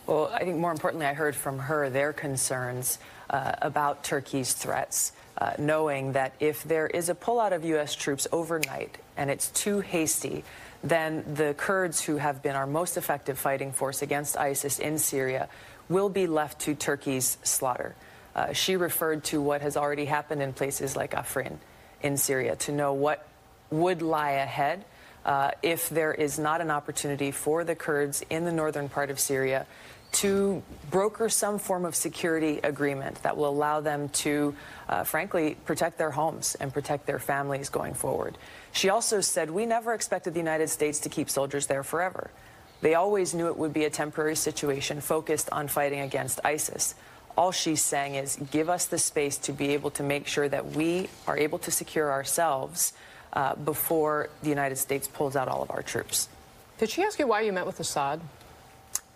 Well, 0.06 0.30
I 0.32 0.40
think 0.40 0.56
more 0.56 0.72
importantly, 0.72 1.06
I 1.06 1.14
heard 1.14 1.36
from 1.36 1.58
her 1.58 1.90
their 1.90 2.12
concerns 2.12 2.98
uh, 3.30 3.52
about 3.60 4.02
Turkey's 4.04 4.54
threats, 4.54 5.12
uh, 5.38 5.52
knowing 5.58 6.12
that 6.12 6.34
if 6.40 6.64
there 6.64 6.86
is 6.86 7.08
a 7.08 7.14
pullout 7.14 7.52
of 7.52 7.64
U.S. 7.64 7.94
troops 7.94 8.26
overnight 8.32 8.98
and 9.16 9.30
it's 9.30 9.48
too 9.50 9.80
hasty, 9.80 10.44
then 10.82 11.24
the 11.34 11.54
Kurds, 11.56 12.02
who 12.02 12.16
have 12.16 12.42
been 12.42 12.56
our 12.56 12.66
most 12.66 12.96
effective 12.96 13.38
fighting 13.38 13.72
force 13.72 14.02
against 14.02 14.36
ISIS 14.36 14.78
in 14.78 14.98
Syria, 14.98 15.48
will 15.88 16.08
be 16.08 16.26
left 16.26 16.60
to 16.62 16.74
Turkey's 16.74 17.38
slaughter. 17.42 17.94
Uh, 18.34 18.52
she 18.52 18.76
referred 18.76 19.24
to 19.24 19.40
what 19.40 19.62
has 19.62 19.76
already 19.76 20.04
happened 20.04 20.42
in 20.42 20.52
places 20.52 20.96
like 20.96 21.12
Afrin 21.12 21.56
in 22.02 22.16
Syria 22.16 22.56
to 22.56 22.72
know 22.72 22.92
what 22.92 23.26
would 23.70 24.02
lie 24.02 24.32
ahead 24.32 24.84
uh, 25.24 25.50
if 25.62 25.88
there 25.88 26.14
is 26.14 26.38
not 26.38 26.60
an 26.60 26.70
opportunity 26.70 27.30
for 27.30 27.64
the 27.64 27.74
Kurds 27.74 28.24
in 28.30 28.44
the 28.44 28.52
northern 28.52 28.88
part 28.88 29.10
of 29.10 29.18
Syria 29.18 29.66
to 30.10 30.62
broker 30.90 31.28
some 31.28 31.58
form 31.58 31.84
of 31.84 31.94
security 31.94 32.60
agreement 32.62 33.22
that 33.22 33.36
will 33.36 33.48
allow 33.48 33.80
them 33.80 34.08
to, 34.08 34.54
uh, 34.88 35.04
frankly, 35.04 35.56
protect 35.64 35.98
their 35.98 36.10
homes 36.10 36.54
and 36.56 36.72
protect 36.72 37.06
their 37.06 37.18
families 37.18 37.68
going 37.68 37.94
forward. 37.94 38.38
She 38.72 38.88
also 38.88 39.20
said, 39.20 39.50
We 39.50 39.66
never 39.66 39.94
expected 39.94 40.34
the 40.34 40.40
United 40.40 40.68
States 40.68 40.98
to 41.00 41.08
keep 41.08 41.28
soldiers 41.30 41.66
there 41.66 41.82
forever. 41.82 42.30
They 42.80 42.94
always 42.94 43.34
knew 43.34 43.48
it 43.48 43.56
would 43.56 43.72
be 43.72 43.84
a 43.84 43.90
temporary 43.90 44.36
situation 44.36 45.00
focused 45.00 45.50
on 45.50 45.68
fighting 45.68 46.00
against 46.00 46.40
ISIS. 46.44 46.94
All 47.36 47.52
she's 47.52 47.82
saying 47.82 48.14
is 48.14 48.36
give 48.50 48.68
us 48.68 48.86
the 48.86 48.98
space 48.98 49.36
to 49.38 49.52
be 49.52 49.70
able 49.70 49.90
to 49.92 50.02
make 50.02 50.26
sure 50.26 50.48
that 50.48 50.72
we 50.72 51.08
are 51.26 51.36
able 51.36 51.58
to 51.60 51.70
secure 51.70 52.10
ourselves 52.10 52.92
uh, 53.32 53.54
before 53.56 54.30
the 54.42 54.48
United 54.48 54.76
States 54.76 55.06
pulls 55.06 55.36
out 55.36 55.48
all 55.48 55.62
of 55.62 55.70
our 55.70 55.82
troops. 55.82 56.28
Did 56.78 56.90
she 56.90 57.02
ask 57.02 57.18
you 57.18 57.26
why 57.26 57.42
you 57.42 57.52
met 57.52 57.66
with 57.66 57.78
Assad? 57.80 58.20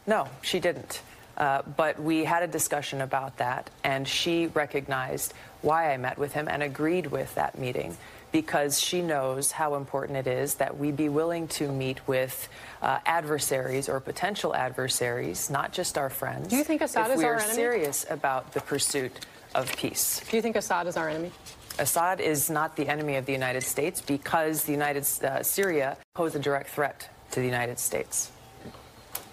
No, 0.07 0.29
she 0.43 0.61
didn't. 0.61 1.03
Uh, 1.37 1.63
but 1.77 2.01
we 2.01 2.25
had 2.25 2.43
a 2.43 2.47
discussion 2.47 3.01
about 3.01 3.39
that, 3.39 3.71
and 3.85 4.07
she 4.07 4.49
recognized 4.49 5.33
why 5.63 5.93
I 5.93 5.97
met 5.97 6.19
with 6.19 6.33
him 6.35 6.49
and 6.49 6.63
agreed 6.63 7.07
with 7.07 7.35
that 7.37 7.59
meeting 7.59 7.97
because 8.33 8.81
she 8.81 9.03
knows 9.03 9.53
how 9.53 9.75
important 9.75 10.19
it 10.19 10.27
is 10.27 10.57
that 10.57 10.79
we 10.79 10.91
be 10.91 11.09
willing 11.09 11.47
to 11.49 11.71
meet 11.71 12.07
with 12.09 12.49
uh, 12.81 12.99
adversaries 13.05 13.89
or 13.89 14.01
potential 14.01 14.55
adversaries, 14.55 15.51
not 15.51 15.73
just 15.73 15.99
our 15.99 16.09
friends. 16.11 16.49
Do 16.49 16.57
you 16.57 16.65
think 16.65 16.81
Assad 16.81 17.11
if 17.11 17.15
is 17.15 17.19
we 17.19 17.25
our 17.27 17.35
are 17.35 17.41
enemy? 17.41 17.55
serious 17.55 18.07
about 18.11 18.53
the 18.53 18.61
pursuit 18.61 19.13
of 19.55 19.75
peace? 19.77 20.23
Do 20.31 20.37
you 20.37 20.43
think 20.43 20.57
Assad 20.57 20.87
is 20.87 20.97
our 20.97 21.09
enemy? 21.09 21.31
Assad 21.79 22.21
is 22.21 22.51
not 22.51 22.77
the 22.77 22.89
enemy 22.89 23.17
of 23.17 23.27
the 23.27 23.33
United 23.33 23.63
States 23.63 24.01
because 24.01 24.65
the 24.65 24.73
United 24.73 25.07
uh, 25.23 25.43
Syria 25.43 25.97
pose 26.15 26.35
a 26.35 26.39
direct 26.39 26.71
threat 26.71 27.09
to 27.33 27.41
the 27.41 27.47
United 27.47 27.79
States. 27.79 28.31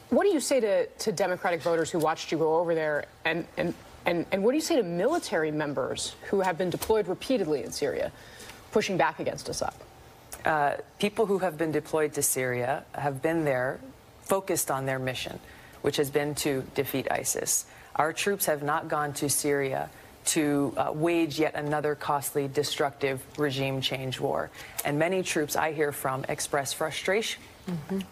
What 0.09 0.23
do 0.23 0.29
you 0.29 0.39
say 0.39 0.59
to, 0.59 0.87
to 0.87 1.11
Democratic 1.11 1.61
voters 1.61 1.91
who 1.91 1.99
watched 1.99 2.31
you 2.31 2.39
go 2.39 2.55
over 2.55 2.73
there? 2.73 3.05
And, 3.25 3.45
and, 3.57 3.73
and, 4.05 4.25
and 4.31 4.43
what 4.43 4.51
do 4.51 4.57
you 4.57 4.61
say 4.61 4.75
to 4.77 4.83
military 4.83 5.51
members 5.51 6.15
who 6.29 6.41
have 6.41 6.57
been 6.57 6.71
deployed 6.71 7.07
repeatedly 7.07 7.63
in 7.63 7.71
Syria, 7.71 8.11
pushing 8.71 8.97
back 8.97 9.19
against 9.19 9.49
Assad? 9.49 9.73
Uh, 10.45 10.77
people 10.97 11.27
who 11.27 11.37
have 11.39 11.57
been 11.57 11.71
deployed 11.71 12.13
to 12.13 12.23
Syria 12.23 12.83
have 12.93 13.21
been 13.21 13.45
there 13.45 13.79
focused 14.21 14.71
on 14.71 14.85
their 14.85 14.97
mission, 14.97 15.39
which 15.81 15.97
has 15.97 16.09
been 16.09 16.33
to 16.35 16.63
defeat 16.73 17.07
ISIS. 17.11 17.65
Our 17.95 18.13
troops 18.13 18.45
have 18.47 18.63
not 18.63 18.87
gone 18.87 19.13
to 19.13 19.29
Syria 19.29 19.89
to 20.25 20.73
uh, 20.77 20.91
wage 20.93 21.39
yet 21.39 21.55
another 21.55 21.95
costly, 21.95 22.47
destructive 22.47 23.21
regime 23.37 23.81
change 23.81 24.19
war. 24.19 24.49
And 24.85 24.97
many 24.97 25.23
troops 25.23 25.55
I 25.55 25.71
hear 25.71 25.91
from 25.91 26.25
express 26.29 26.73
frustration 26.73 27.41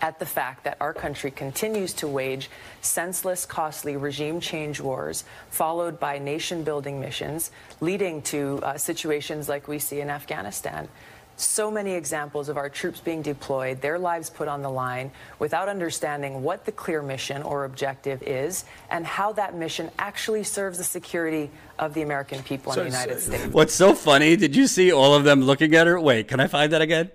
at 0.01 0.19
the 0.19 0.25
fact 0.25 0.63
that 0.63 0.77
our 0.79 0.93
country 0.93 1.31
continues 1.31 1.93
to 1.93 2.07
wage 2.07 2.49
senseless, 2.81 3.45
costly 3.45 3.97
regime 3.97 4.39
change 4.39 4.79
wars, 4.79 5.23
followed 5.49 5.99
by 5.99 6.19
nation 6.19 6.63
building 6.63 6.99
missions, 6.99 7.51
leading 7.81 8.21
to 8.21 8.59
uh, 8.63 8.77
situations 8.77 9.49
like 9.49 9.67
we 9.67 9.79
see 9.79 9.99
in 9.99 10.09
Afghanistan. 10.09 10.87
So 11.39 11.69
many 11.69 11.91
examples 11.91 12.49
of 12.49 12.57
our 12.57 12.67
troops 12.67 12.99
being 12.99 13.21
deployed, 13.21 13.79
their 13.79 13.99
lives 13.99 14.27
put 14.27 14.47
on 14.47 14.63
the 14.63 14.71
line, 14.71 15.11
without 15.37 15.69
understanding 15.69 16.41
what 16.41 16.65
the 16.65 16.71
clear 16.71 17.03
mission 17.03 17.43
or 17.43 17.65
objective 17.65 18.23
is 18.23 18.65
and 18.89 19.05
how 19.05 19.33
that 19.33 19.53
mission 19.53 19.91
actually 19.99 20.43
serves 20.43 20.79
the 20.79 20.83
security 20.83 21.51
of 21.77 21.93
the 21.93 22.01
American 22.01 22.41
people 22.41 22.73
in 22.73 22.79
the 22.79 22.85
United 22.85 23.19
States. 23.19 23.53
What's 23.53 23.75
so 23.75 23.93
funny? 23.93 24.35
Did 24.35 24.55
you 24.55 24.65
see 24.65 24.91
all 24.91 25.13
of 25.13 25.25
them 25.25 25.43
looking 25.43 25.75
at 25.75 25.85
her? 25.85 26.01
Wait, 26.01 26.27
can 26.27 26.39
I 26.39 26.47
find 26.47 26.73
that 26.73 26.81
again? 26.81 27.11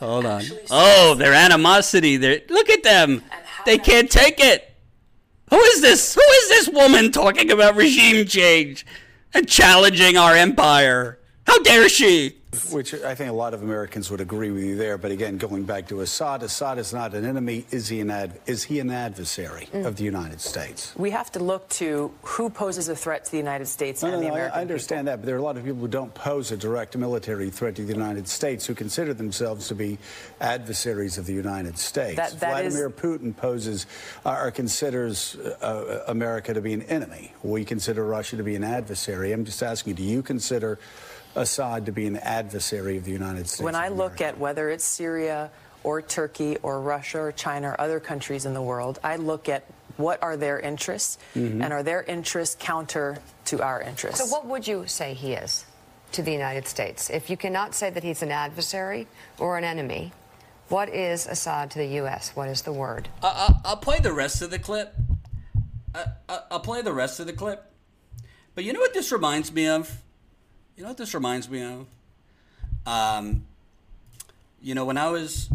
Of 0.00 0.08
Hold 0.08 0.26
on. 0.26 0.42
Oh, 0.70 1.14
their 1.14 1.34
animosity. 1.34 2.16
They 2.16 2.44
look 2.48 2.68
at 2.70 2.82
them. 2.82 3.22
They 3.66 3.78
can't 3.78 4.10
take 4.10 4.38
it. 4.38 4.64
Who 5.50 5.58
is 5.58 5.80
this? 5.80 6.14
Who 6.14 6.20
is 6.20 6.48
this 6.48 6.68
woman 6.68 7.10
talking 7.10 7.50
about 7.50 7.74
regime 7.74 8.26
change 8.26 8.86
and 9.34 9.48
challenging 9.48 10.16
our 10.16 10.34
empire? 10.36 11.17
How 11.48 11.58
dare 11.62 11.88
she? 11.88 12.34
Which 12.70 12.94
I 12.94 13.14
think 13.14 13.28
a 13.30 13.34
lot 13.34 13.52
of 13.52 13.62
Americans 13.62 14.10
would 14.10 14.20
agree 14.22 14.50
with 14.50 14.64
you 14.64 14.76
there. 14.76 14.96
But 14.96 15.10
again, 15.10 15.36
going 15.36 15.64
back 15.64 15.88
to 15.88 16.00
Assad, 16.00 16.42
Assad 16.42 16.78
is 16.78 16.92
not 16.94 17.12
an 17.14 17.24
enemy. 17.26 17.66
Is 17.70 17.88
he 17.88 18.00
an 18.00 18.10
ad, 18.10 18.38
is 18.46 18.64
he 18.64 18.80
an 18.80 18.90
adversary 18.90 19.68
Mm. 19.72 19.84
of 19.86 19.96
the 19.96 20.04
United 20.04 20.40
States? 20.40 20.92
We 20.96 21.10
have 21.10 21.30
to 21.32 21.40
look 21.40 21.68
to 21.80 22.10
who 22.22 22.48
poses 22.48 22.88
a 22.88 22.96
threat 22.96 23.26
to 23.26 23.30
the 23.30 23.36
United 23.36 23.66
States 23.66 24.02
No, 24.02 24.08
and 24.08 24.16
no, 24.16 24.20
the 24.20 24.28
no, 24.28 24.32
I- 24.32 24.36
American 24.36 24.58
I 24.58 24.62
understand 24.62 25.08
that, 25.08 25.16
but 25.20 25.26
there 25.26 25.36
are 25.36 25.38
a 25.38 25.42
lot 25.42 25.56
of 25.58 25.64
people 25.64 25.80
who 25.80 25.88
don't 25.88 26.12
pose 26.14 26.50
a 26.50 26.56
direct 26.56 26.96
military 26.96 27.50
threat 27.50 27.74
to 27.76 27.84
the 27.84 27.92
United 27.92 28.26
States 28.28 28.64
who 28.66 28.74
consider 28.74 29.12
themselves 29.12 29.68
to 29.68 29.74
be 29.74 29.98
adversaries 30.40 31.18
of 31.18 31.26
the 31.26 31.34
United 31.34 31.78
States. 31.78 32.16
That- 32.16 32.40
that 32.40 32.64
is- 32.64 32.74
Vladimir 32.74 32.90
Putin 32.90 33.36
poses 33.36 33.86
uh, 34.24 34.38
or 34.40 34.50
considers 34.50 35.36
uh, 35.62 36.02
America 36.08 36.54
to 36.54 36.60
be 36.62 36.72
an 36.72 36.82
enemy. 36.82 37.32
We 37.42 37.64
consider 37.66 38.04
Russia 38.06 38.36
to 38.38 38.42
be 38.42 38.54
an 38.56 38.64
adversary. 38.64 39.32
I'm 39.32 39.44
just 39.44 39.62
asking 39.62 39.90
you, 39.92 39.96
do 39.96 40.02
you 40.02 40.22
consider 40.22 40.78
Assad 41.38 41.86
to 41.86 41.92
be 41.92 42.06
an 42.06 42.16
adversary 42.16 42.96
of 42.96 43.04
the 43.04 43.12
United 43.12 43.48
States? 43.48 43.62
When 43.62 43.74
I 43.74 43.88
look 43.88 44.20
at 44.20 44.38
whether 44.38 44.68
it's 44.70 44.84
Syria 44.84 45.50
or 45.84 46.02
Turkey 46.02 46.56
or 46.62 46.80
Russia 46.80 47.20
or 47.20 47.32
China 47.32 47.68
or 47.70 47.80
other 47.80 48.00
countries 48.00 48.44
in 48.44 48.54
the 48.54 48.62
world, 48.62 48.98
I 49.04 49.16
look 49.16 49.48
at 49.48 49.64
what 49.96 50.22
are 50.22 50.36
their 50.36 50.60
interests 50.60 51.18
Mm-hmm. 51.34 51.62
and 51.62 51.72
are 51.72 51.82
their 51.82 52.02
interests 52.02 52.56
counter 52.58 53.18
to 53.46 53.62
our 53.62 53.80
interests. 53.82 54.20
So, 54.20 54.26
what 54.26 54.46
would 54.46 54.66
you 54.66 54.86
say 54.86 55.14
he 55.14 55.32
is 55.32 55.64
to 56.12 56.22
the 56.22 56.32
United 56.32 56.66
States? 56.68 57.10
If 57.10 57.30
you 57.30 57.36
cannot 57.36 57.74
say 57.74 57.90
that 57.90 58.02
he's 58.04 58.22
an 58.22 58.30
adversary 58.30 59.06
or 59.38 59.58
an 59.58 59.64
enemy, 59.64 60.12
what 60.68 60.88
is 60.88 61.26
Assad 61.26 61.70
to 61.72 61.78
the 61.78 61.86
U.S.? 62.02 62.30
What 62.34 62.48
is 62.48 62.62
the 62.62 62.72
word? 62.72 63.08
I, 63.22 63.26
I, 63.64 63.68
I'll 63.70 63.76
play 63.76 63.98
the 64.00 64.12
rest 64.12 64.42
of 64.42 64.50
the 64.50 64.58
clip. 64.58 64.94
I, 65.94 66.04
I, 66.28 66.40
I'll 66.50 66.60
play 66.60 66.82
the 66.82 66.92
rest 66.92 67.20
of 67.20 67.26
the 67.26 67.32
clip. 67.32 67.64
But 68.54 68.64
you 68.64 68.72
know 68.72 68.80
what 68.80 68.92
this 68.94 69.10
reminds 69.12 69.50
me 69.52 69.66
of? 69.68 70.02
You 70.78 70.84
know 70.84 70.90
what 70.90 70.96
this 70.96 71.12
reminds 71.12 71.50
me 71.50 71.60
of? 71.60 71.86
Um, 72.86 73.46
you 74.62 74.76
know 74.76 74.84
when 74.84 74.96
I 74.96 75.10
was 75.10 75.50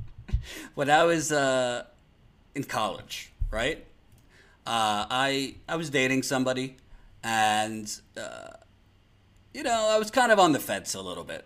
when 0.74 0.88
I 0.88 1.04
was 1.04 1.30
uh, 1.30 1.84
in 2.54 2.64
college, 2.64 3.32
right? 3.50 3.84
Uh, 4.66 5.04
I 5.10 5.56
I 5.68 5.76
was 5.76 5.90
dating 5.90 6.22
somebody, 6.22 6.78
and 7.22 8.00
uh, 8.16 8.54
you 9.52 9.62
know 9.62 9.90
I 9.90 9.98
was 9.98 10.10
kind 10.10 10.32
of 10.32 10.38
on 10.38 10.52
the 10.52 10.58
fence 10.58 10.94
a 10.94 11.02
little 11.02 11.24
bit. 11.24 11.44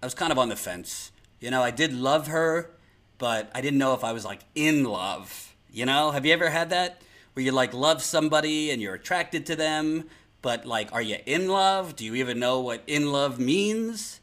I 0.00 0.06
was 0.06 0.14
kind 0.14 0.30
of 0.30 0.38
on 0.38 0.48
the 0.48 0.54
fence. 0.54 1.10
You 1.40 1.50
know, 1.50 1.64
I 1.64 1.72
did 1.72 1.92
love 1.92 2.28
her, 2.28 2.70
but 3.18 3.50
I 3.56 3.60
didn't 3.60 3.80
know 3.80 3.94
if 3.94 4.04
I 4.04 4.12
was 4.12 4.24
like 4.24 4.42
in 4.54 4.84
love. 4.84 5.52
You 5.72 5.84
know, 5.84 6.12
have 6.12 6.24
you 6.24 6.32
ever 6.32 6.48
had 6.48 6.70
that 6.70 7.02
where 7.32 7.44
you 7.44 7.50
like 7.50 7.74
love 7.74 8.04
somebody 8.04 8.70
and 8.70 8.80
you're 8.80 8.94
attracted 8.94 9.46
to 9.46 9.56
them, 9.56 10.04
but 10.42 10.66
like, 10.66 10.92
are 10.92 11.00
you 11.00 11.16
in 11.24 11.48
love? 11.48 11.94
Do 11.94 12.04
you 12.04 12.16
even 12.16 12.38
know 12.40 12.60
what 12.60 12.82
in 12.86 13.12
love 13.12 13.38
means? 13.38 14.20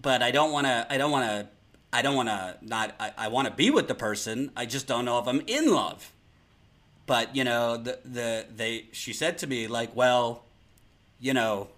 But 0.00 0.22
I 0.22 0.30
don't 0.30 0.52
want 0.52 0.66
to. 0.66 0.86
I 0.90 0.98
don't 0.98 1.10
want 1.10 1.24
to. 1.24 1.48
I 1.92 2.02
don't 2.02 2.14
want 2.14 2.28
to 2.28 2.56
not. 2.60 2.94
I, 3.00 3.12
I 3.16 3.28
want 3.28 3.48
to 3.48 3.54
be 3.54 3.70
with 3.70 3.88
the 3.88 3.94
person. 3.94 4.52
I 4.54 4.66
just 4.66 4.86
don't 4.86 5.06
know 5.06 5.18
if 5.18 5.26
I'm 5.26 5.40
in 5.46 5.72
love. 5.72 6.12
But 7.06 7.34
you 7.34 7.42
know, 7.42 7.78
the 7.78 7.98
the 8.04 8.46
they. 8.54 8.84
She 8.92 9.14
said 9.14 9.38
to 9.38 9.46
me 9.46 9.66
like, 9.66 9.96
well, 9.96 10.44
you 11.18 11.32
know, 11.32 11.68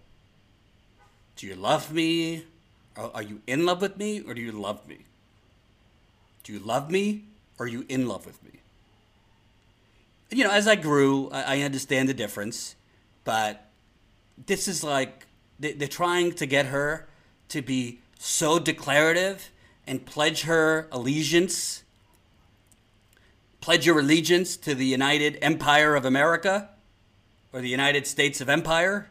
do 1.36 1.46
you 1.46 1.54
love 1.54 1.92
me? 1.92 2.44
Are, 2.96 3.12
are 3.14 3.22
you 3.22 3.40
in 3.46 3.64
love 3.64 3.80
with 3.80 3.96
me 3.96 4.20
or 4.20 4.34
do 4.34 4.40
you 4.40 4.52
love 4.52 4.86
me? 4.88 5.06
Do 6.42 6.52
you 6.52 6.58
love 6.58 6.90
me 6.90 7.24
or 7.58 7.66
are 7.66 7.68
you 7.68 7.86
in 7.88 8.08
love 8.08 8.26
with 8.26 8.42
me? 8.42 8.50
You 10.30 10.44
know, 10.44 10.50
as 10.50 10.66
I 10.66 10.74
grew, 10.74 11.30
I, 11.30 11.58
I 11.58 11.60
understand 11.60 12.08
the 12.08 12.14
difference, 12.14 12.74
but 13.24 13.67
this 14.46 14.68
is 14.68 14.84
like 14.84 15.26
they- 15.58 15.72
they're 15.72 15.88
trying 15.88 16.32
to 16.32 16.46
get 16.46 16.66
her 16.66 17.08
to 17.48 17.62
be 17.62 18.00
so 18.18 18.58
declarative 18.58 19.50
and 19.86 20.04
pledge 20.04 20.42
her 20.42 20.88
allegiance, 20.92 21.82
pledge 23.60 23.86
your 23.86 23.98
allegiance 23.98 24.56
to 24.56 24.74
the 24.74 24.86
United 24.86 25.38
Empire 25.42 25.94
of 25.96 26.04
America 26.04 26.70
or 27.52 27.60
the 27.60 27.68
United 27.68 28.06
States 28.06 28.40
of 28.40 28.48
Empire. 28.48 29.10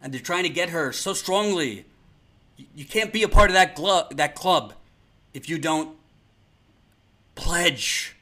And 0.00 0.12
they're 0.12 0.20
trying 0.20 0.44
to 0.44 0.48
get 0.48 0.70
her 0.70 0.92
so 0.92 1.12
strongly. 1.12 1.86
You- 2.74 2.84
can't 2.84 3.12
be 3.12 3.22
a 3.22 3.28
part 3.28 3.50
of 3.50 3.54
that, 3.54 3.74
glu- 3.74 4.08
that 4.12 4.34
club 4.34 4.74
if 5.34 5.48
you 5.48 5.58
don't 5.58 5.96
pledge 7.34 8.16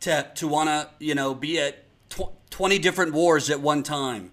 to, 0.00 0.30
to 0.34 0.48
want 0.48 0.68
to, 0.68 0.88
you 1.04 1.14
know, 1.14 1.34
be 1.34 1.58
at 1.58 1.84
tw- 2.08 2.32
20 2.50 2.78
different 2.78 3.12
wars 3.12 3.50
at 3.50 3.60
one 3.60 3.82
time 3.82 4.30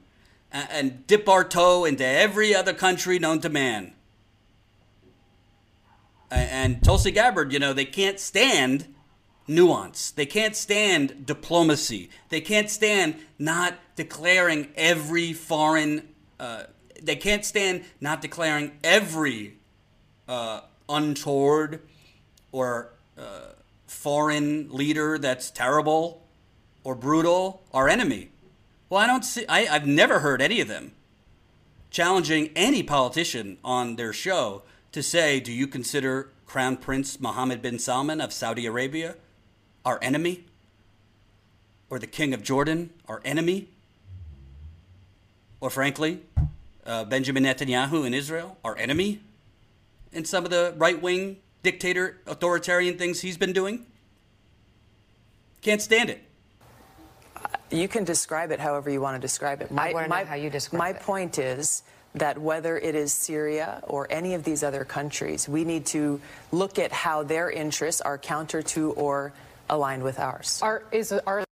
and, 0.51 1.05
dip 1.07 1.27
our 1.29 1.43
toe 1.43 1.85
into 1.85 2.05
every 2.05 2.55
other 2.55 2.73
country 2.73 3.19
known 3.19 3.39
to 3.41 3.49
man. 3.49 3.93
And 6.31 6.83
Tulsi 6.83 7.11
Gabbard, 7.11 7.51
you 7.51 7.59
know, 7.59 7.73
they 7.73 7.85
can't 7.85 8.19
stand 8.19 8.93
nuance. 9.47 10.11
They 10.11 10.25
can't 10.25 10.55
stand 10.55 11.25
diplomacy. 11.25 12.09
They 12.29 12.41
can't 12.41 12.69
stand 12.69 13.15
not 13.39 13.75
declaring 13.95 14.69
every 14.75 15.33
foreign. 15.33 16.09
Uh, 16.39 16.63
they 17.01 17.15
can't 17.15 17.43
stand 17.43 17.83
not 17.99 18.21
declaring 18.21 18.77
every 18.83 19.55
uh, 20.27 20.61
untoward 20.87 21.81
or 22.51 22.93
uh, 23.17 23.53
foreign 23.87 24.71
leader 24.71 25.17
that's 25.17 25.49
terrible 25.49 26.27
or 26.83 26.95
brutal 26.95 27.63
our 27.73 27.89
enemy. 27.89 28.29
Well, 28.89 28.99
I 28.99 29.07
don't 29.07 29.23
see. 29.23 29.45
I, 29.47 29.67
I've 29.67 29.85
never 29.85 30.19
heard 30.19 30.41
any 30.41 30.61
of 30.61 30.67
them 30.67 30.93
challenging 31.91 32.49
any 32.55 32.83
politician 32.83 33.57
on 33.63 33.95
their 33.95 34.11
show 34.11 34.63
to 34.91 35.03
say, 35.03 35.39
"Do 35.39 35.51
you 35.51 35.67
consider 35.67 36.29
Crown 36.47 36.77
Prince 36.77 37.19
Mohammed 37.19 37.61
bin 37.61 37.77
Salman 37.77 38.19
of 38.19 38.33
Saudi 38.33 38.65
Arabia 38.65 39.15
our 39.85 39.99
enemy, 40.01 40.45
or 41.89 41.99
the 41.99 42.07
King 42.07 42.33
of 42.33 42.43
Jordan 42.43 42.89
our 43.07 43.21
enemy, 43.23 43.69
or 45.61 45.69
frankly, 45.69 46.21
uh, 46.85 47.05
Benjamin 47.05 47.43
Netanyahu 47.43 48.05
in 48.07 48.13
Israel 48.15 48.57
our 48.63 48.75
enemy?" 48.77 49.21
And 50.11 50.27
some 50.27 50.43
of 50.43 50.49
the 50.49 50.73
right-wing 50.75 51.37
dictator 51.61 52.17
authoritarian 52.25 52.97
things 52.97 53.21
he's 53.21 53.37
been 53.37 53.53
doing, 53.53 53.85
can't 55.61 55.83
stand 55.83 56.09
it. 56.09 56.23
You 57.71 57.87
can 57.87 58.03
describe 58.03 58.51
it 58.51 58.59
however 58.59 58.89
you 58.89 59.01
want 59.01 59.15
to 59.15 59.21
describe 59.21 59.61
it. 59.61 59.69
I 59.75 59.93
wanna 59.93 60.07
know 60.07 60.25
how 60.25 60.35
you 60.35 60.49
describe 60.49 60.79
my 60.79 60.89
it. 60.89 60.99
point 61.01 61.37
is 61.37 61.83
that 62.15 62.37
whether 62.37 62.77
it 62.77 62.95
is 62.95 63.13
Syria 63.13 63.83
or 63.87 64.07
any 64.09 64.33
of 64.33 64.43
these 64.43 64.63
other 64.63 64.83
countries, 64.83 65.47
we 65.47 65.63
need 65.63 65.85
to 65.87 66.19
look 66.51 66.79
at 66.79 66.91
how 66.91 67.23
their 67.23 67.51
interests 67.51 68.01
are 68.01 68.17
counter 68.17 68.61
to 68.63 68.91
or 68.93 69.31
aligned 69.69 70.03
with 70.03 70.19
ours. 70.19 70.59
Are 70.63 70.83
is 70.91 71.11
are 71.11 71.43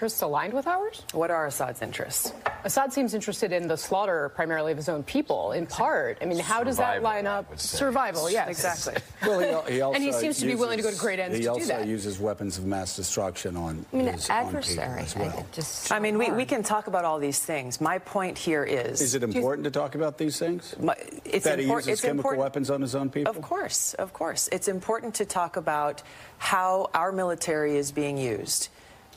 interests 0.00 0.22
aligned 0.22 0.54
with 0.54 0.66
ours? 0.66 1.02
What 1.12 1.30
are 1.30 1.44
Assad's 1.44 1.82
interests? 1.82 2.32
Assad 2.64 2.90
seems 2.90 3.12
interested 3.12 3.52
in 3.52 3.68
the 3.68 3.76
slaughter 3.76 4.30
primarily 4.30 4.72
of 4.72 4.78
his 4.78 4.88
own 4.88 5.02
people, 5.02 5.52
in 5.52 5.66
part. 5.66 6.16
I 6.22 6.24
mean, 6.24 6.38
how 6.38 6.64
does 6.64 6.78
that 6.78 7.02
line 7.02 7.26
up? 7.26 7.58
Survival, 7.58 8.30
yes. 8.30 8.48
Exactly. 8.48 8.94
Well, 9.22 9.62
he, 9.66 9.74
he 9.74 9.80
also 9.82 9.94
And 9.96 10.02
he 10.02 10.12
seems 10.12 10.38
to 10.38 10.46
be 10.46 10.54
willing 10.54 10.78
to 10.78 10.82
go 10.82 10.90
to 10.90 10.96
great 10.96 11.18
ends 11.18 11.36
to 11.36 11.42
do 11.42 11.48
that. 11.48 11.54
He 11.56 11.60
also 11.60 11.76
that. 11.80 11.86
uses 11.86 12.18
weapons 12.18 12.56
of 12.56 12.64
mass 12.64 12.96
destruction 12.96 13.54
on 13.54 13.84
I 13.92 13.96
mean, 13.96 14.06
his 14.06 14.30
own 14.30 14.36
people 14.46 14.48
adversary. 14.48 15.00
as 15.02 15.14
I 15.14 15.20
well. 15.20 15.46
just 15.52 15.92
I 15.92 15.98
mean, 15.98 16.16
we, 16.16 16.30
we 16.30 16.46
can 16.46 16.62
talk 16.62 16.86
about 16.86 17.04
all 17.04 17.18
these 17.18 17.38
things. 17.38 17.82
My 17.82 17.98
point 17.98 18.38
here 18.38 18.64
is. 18.64 19.02
Is 19.02 19.14
it 19.14 19.22
important 19.22 19.64
to 19.64 19.70
talk 19.70 19.94
about 19.94 20.16
these 20.16 20.38
things? 20.38 20.74
My- 20.80 20.96
it's 21.26 21.44
that 21.44 21.58
he 21.58 21.66
uses 21.66 21.88
it's 21.88 22.00
chemical 22.00 22.30
important- 22.30 22.40
weapons 22.40 22.70
on 22.70 22.80
his 22.80 22.94
own 22.94 23.10
people? 23.10 23.30
Of 23.36 23.42
course, 23.42 23.92
of 23.94 24.14
course. 24.14 24.48
It's 24.50 24.68
important 24.68 25.16
to 25.16 25.26
talk 25.26 25.58
about 25.58 26.02
how 26.38 26.88
our 26.94 27.12
military 27.12 27.76
is 27.76 27.92
being 27.92 28.16
used, 28.16 28.70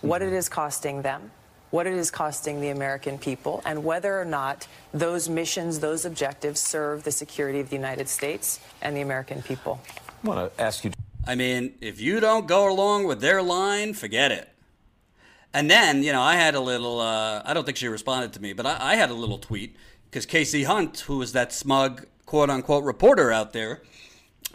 what 0.04 0.22
it 0.22 0.34
is 0.34 0.50
costing 0.50 1.02
them, 1.02 1.32
what 1.72 1.88
it 1.88 1.94
is 1.94 2.12
costing 2.12 2.60
the 2.60 2.70
American 2.70 3.18
people, 3.18 3.62
and 3.66 3.84
whether 3.84 4.20
or 4.20 4.26
not 4.26 4.68
those 4.94 5.30
missions, 5.30 5.80
those 5.80 6.04
objectives 6.04 6.60
serve 6.60 7.04
the 7.04 7.12
security 7.12 7.62
of 7.62 7.70
the 7.70 7.76
United 7.76 8.10
States 8.10 8.60
and 8.82 8.96
the 8.96 9.02
American 9.02 9.42
people. 9.42 9.80
I 10.24 10.28
want 10.28 10.56
to 10.56 10.62
ask 10.62 10.84
you. 10.84 10.92
I 11.26 11.36
mean, 11.36 11.76
if 11.80 12.02
you 12.02 12.20
don't 12.20 12.48
go 12.48 12.70
along 12.70 13.06
with 13.06 13.22
their 13.22 13.42
line, 13.42 13.94
forget 13.94 14.30
it. 14.32 14.50
And 15.54 15.72
then, 15.72 16.04
you 16.04 16.12
know, 16.12 16.22
I 16.22 16.36
had 16.36 16.56
a 16.56 16.60
little, 16.60 17.00
uh, 17.00 17.42
I 17.46 17.54
don't 17.54 17.64
think 17.64 17.78
she 17.78 17.88
responded 17.88 18.34
to 18.34 18.42
me, 18.42 18.52
but 18.52 18.66
I, 18.66 18.78
I 18.92 18.96
had 18.96 19.10
a 19.10 19.14
little 19.14 19.38
tweet 19.38 19.78
because 20.10 20.26
Kasie 20.26 20.66
Hunt, 20.66 21.00
who 21.02 21.18
was 21.20 21.32
that 21.32 21.54
smug 21.54 22.08
quote 22.26 22.50
unquote 22.50 22.84
reporter 22.84 23.32
out 23.32 23.54
there, 23.54 23.84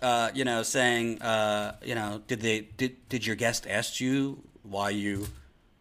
uh, 0.03 0.31
you 0.35 0.45
know, 0.45 0.63
saying, 0.63 1.23
uh, 1.23 1.77
you 1.83 1.95
know, 1.95 2.21
did 2.27 2.43
they, 2.43 2.69
did, 2.77 3.09
did 3.09 3.27
your 3.27 3.37
guest 3.37 3.67
ask 3.69 3.99
you 3.99 4.43
why 4.71 4.91
you 4.91 5.29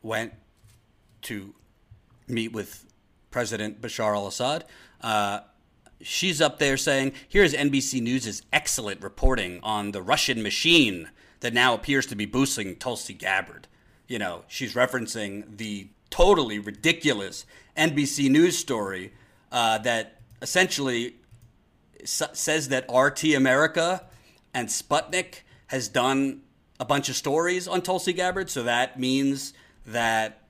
went 0.02 0.34
to 1.23 1.54
meet 2.28 2.52
with 2.52 2.86
President 3.32 3.82
Bashar 3.82 4.15
al 4.15 4.28
Assad? 4.28 4.65
Uh, 5.02 5.41
she's 6.02 6.41
up 6.41 6.60
there 6.60 6.78
saying, 6.78 7.13
here's 7.28 7.54
NBC 7.54 8.02
News' 8.02 8.41
excellent 8.54 9.02
reporting 9.02 9.60
on 9.63 9.91
the 9.91 10.02
Russian 10.02 10.41
machine 10.41 11.10
that 11.39 11.54
now 11.54 11.73
appears 11.73 12.06
to 12.08 12.15
be 12.15 12.26
boosting 12.26 12.76
Tulsi 12.76 13.13
Gabbard. 13.13 13.67
You 14.08 14.19
know, 14.19 14.43
she's 14.47 14.73
referencing 14.73 15.58
the 15.58 15.89
totally 16.10 16.60
ridiculous 16.60 17.45
NBC 17.76 18.30
News 18.30 18.58
story 18.58 19.13
uh, 19.52 19.78
that 19.80 20.21
essentially 20.41 21.15
s- 22.02 22.23
says 22.34 22.69
that 22.69 22.86
RT 22.93 23.36
America 23.36 24.06
and 24.54 24.69
Sputnik 24.69 25.41
has 25.67 25.88
done 25.89 26.41
a 26.80 26.86
bunch 26.86 27.10
of 27.10 27.16
stories 27.16 27.68
on 27.68 27.82
Tulsi 27.82 28.13
Gabbard. 28.13 28.50
So 28.50 28.63
that 28.63 29.00
means 29.00 29.54
that 29.86 30.44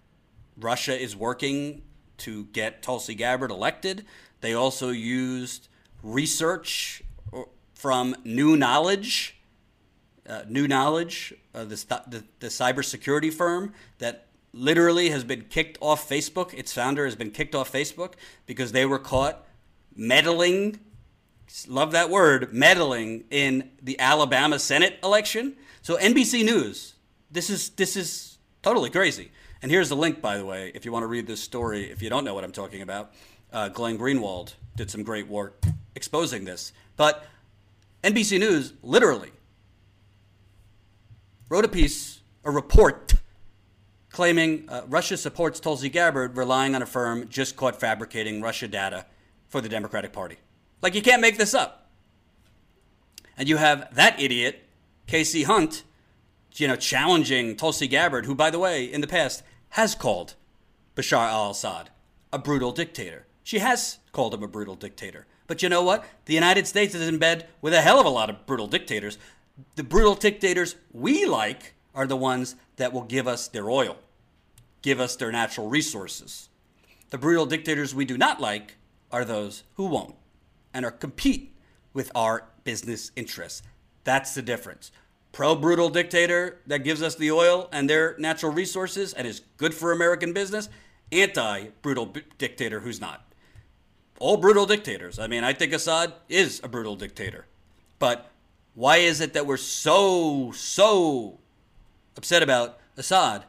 Russia 0.57 0.99
is 0.99 1.15
working 1.15 1.83
to 2.19 2.45
get 2.45 2.81
Tulsi 2.81 3.15
Gabbard 3.15 3.51
elected. 3.51 4.05
They 4.41 4.53
also 4.53 4.89
used 4.89 5.67
research 6.03 7.03
from 7.73 8.15
New 8.23 8.57
Knowledge, 8.57 9.37
uh, 10.27 10.41
New 10.47 10.67
Knowledge, 10.67 11.33
uh, 11.53 11.63
the, 11.63 11.75
the 12.07 12.23
the 12.39 12.47
cybersecurity 12.47 13.31
firm 13.31 13.73
that 13.99 14.27
literally 14.53 15.09
has 15.09 15.23
been 15.23 15.43
kicked 15.43 15.77
off 15.81 16.09
Facebook. 16.09 16.53
Its 16.53 16.73
founder 16.73 17.05
has 17.05 17.15
been 17.15 17.31
kicked 17.31 17.53
off 17.53 17.71
Facebook 17.71 18.13
because 18.45 18.71
they 18.71 18.85
were 18.85 18.99
caught 18.99 19.45
meddling. 19.95 20.79
Love 21.67 21.91
that 21.91 22.09
word, 22.09 22.53
meddling 22.53 23.23
in 23.29 23.69
the 23.81 23.99
Alabama 23.99 24.59
Senate 24.59 24.99
election. 25.03 25.55
So 25.87 25.95
NBC 25.95 26.43
News, 26.43 26.95
this 27.31 27.49
is 27.49 27.69
this 27.69 27.95
is 27.95 28.39
totally 28.61 28.89
crazy. 28.89 29.31
And 29.61 29.71
here's 29.71 29.87
the 29.87 29.95
link, 29.95 30.21
by 30.21 30.37
the 30.37 30.43
way, 30.43 30.69
if 30.75 30.83
you 30.83 30.91
want 30.91 31.03
to 31.03 31.07
read 31.07 31.27
this 31.27 31.39
story. 31.39 31.89
If 31.89 32.01
you 32.01 32.09
don't 32.09 32.25
know 32.25 32.33
what 32.33 32.43
I'm 32.43 32.51
talking 32.51 32.81
about, 32.81 33.13
uh, 33.53 33.69
Glenn 33.69 33.97
Greenwald 33.97 34.55
did 34.75 34.91
some 34.91 35.01
great 35.01 35.29
work 35.29 35.63
exposing 35.95 36.43
this. 36.43 36.73
But 36.97 37.25
NBC 38.03 38.37
News 38.37 38.73
literally 38.83 39.31
wrote 41.47 41.63
a 41.63 41.69
piece, 41.69 42.19
a 42.43 42.51
report, 42.51 43.13
claiming 44.09 44.67
uh, 44.67 44.81
Russia 44.89 45.15
supports 45.15 45.57
Tulsi 45.61 45.87
Gabbard, 45.87 46.35
relying 46.35 46.75
on 46.75 46.81
a 46.81 46.85
firm 46.85 47.29
just 47.29 47.55
caught 47.55 47.79
fabricating 47.79 48.41
Russia 48.41 48.67
data 48.67 49.05
for 49.47 49.61
the 49.61 49.69
Democratic 49.69 50.11
Party. 50.11 50.35
Like, 50.81 50.95
you 50.95 51.01
can't 51.01 51.21
make 51.21 51.37
this 51.37 51.53
up. 51.53 51.89
And 53.37 53.47
you 53.47 53.55
have 53.55 53.95
that 53.95 54.19
idiot, 54.19 54.66
Kasie 55.07 55.45
Hunt, 55.45 55.83
you 56.55 56.67
know, 56.67 56.75
challenging 56.75 57.55
Tulsi 57.55 57.87
Gabbard, 57.87 58.25
who, 58.25 58.35
by 58.35 58.49
the 58.49 58.59
way, 58.59 58.83
in 58.83 59.01
the 59.01 59.07
past 59.07 59.43
has 59.69 59.95
called 59.95 60.35
Bashar 60.95 61.29
al 61.29 61.51
Assad 61.51 61.89
a 62.33 62.37
brutal 62.37 62.71
dictator. 62.71 63.25
She 63.43 63.59
has 63.59 63.99
called 64.11 64.33
him 64.33 64.43
a 64.43 64.47
brutal 64.47 64.75
dictator. 64.75 65.25
But 65.47 65.63
you 65.63 65.69
know 65.69 65.81
what? 65.81 66.03
The 66.25 66.33
United 66.33 66.67
States 66.67 66.93
is 66.93 67.07
in 67.07 67.17
bed 67.17 67.47
with 67.61 67.73
a 67.73 67.81
hell 67.81 67.99
of 67.99 68.05
a 68.05 68.09
lot 68.09 68.29
of 68.29 68.45
brutal 68.45 68.67
dictators. 68.67 69.17
The 69.75 69.83
brutal 69.83 70.15
dictators 70.15 70.75
we 70.91 71.25
like 71.25 71.73
are 71.95 72.05
the 72.05 72.17
ones 72.17 72.55
that 72.75 72.91
will 72.91 73.03
give 73.03 73.27
us 73.27 73.47
their 73.47 73.69
oil, 73.69 73.97
give 74.81 74.99
us 74.99 75.15
their 75.15 75.31
natural 75.31 75.69
resources. 75.69 76.49
The 77.09 77.17
brutal 77.17 77.45
dictators 77.45 77.95
we 77.95 78.03
do 78.03 78.17
not 78.17 78.41
like 78.41 78.75
are 79.11 79.23
those 79.23 79.63
who 79.75 79.85
won't 79.85 80.15
and 80.73 80.85
are 80.85 80.91
compete 80.91 81.55
with 81.93 82.11
our 82.13 82.43
business 82.65 83.11
interests. 83.15 83.63
That's 84.07 84.33
the 84.33 84.41
difference. 84.41 84.93
Pro 85.33 85.53
brutal 85.53 85.89
dictator 85.89 86.61
that 86.65 86.85
gives 86.85 87.01
us 87.01 87.15
the 87.15 87.29
oil 87.29 87.67
and 87.73 87.89
their 87.89 88.15
natural 88.17 88.53
resources 88.53 89.11
and 89.11 89.27
is 89.27 89.41
good 89.57 89.73
for 89.73 89.91
American 89.91 90.31
business. 90.31 90.69
Anti 91.11 91.71
brutal 91.81 92.05
b- 92.05 92.21
dictator 92.37 92.79
who's 92.79 93.01
not. 93.01 93.29
All 94.17 94.37
brutal 94.37 94.65
dictators. 94.65 95.19
I 95.19 95.27
mean, 95.27 95.43
I 95.43 95.51
think 95.51 95.73
Assad 95.73 96.13
is 96.29 96.61
a 96.63 96.69
brutal 96.69 96.95
dictator. 96.95 97.47
But 97.99 98.31
why 98.75 98.97
is 98.97 99.19
it 99.19 99.33
that 99.33 99.45
we're 99.45 99.57
so, 99.57 100.53
so 100.53 101.39
upset 102.15 102.41
about 102.41 102.79
Assad, 102.95 103.43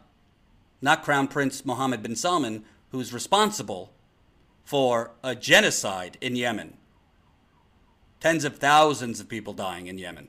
not 0.83 1.05
Crown 1.05 1.29
Prince 1.29 1.65
Mohammed 1.65 2.03
bin 2.03 2.17
Salman, 2.17 2.65
who's 2.91 3.13
responsible 3.13 3.93
for 4.65 5.13
a 5.23 5.37
genocide 5.37 6.19
in 6.21 6.35
Yemen. 6.35 6.79
Tens 8.19 8.43
of 8.43 8.59
thousands 8.59 9.21
of 9.21 9.29
people 9.29 9.53
dying 9.53 9.87
in 9.87 9.99
Yemen. 9.99 10.27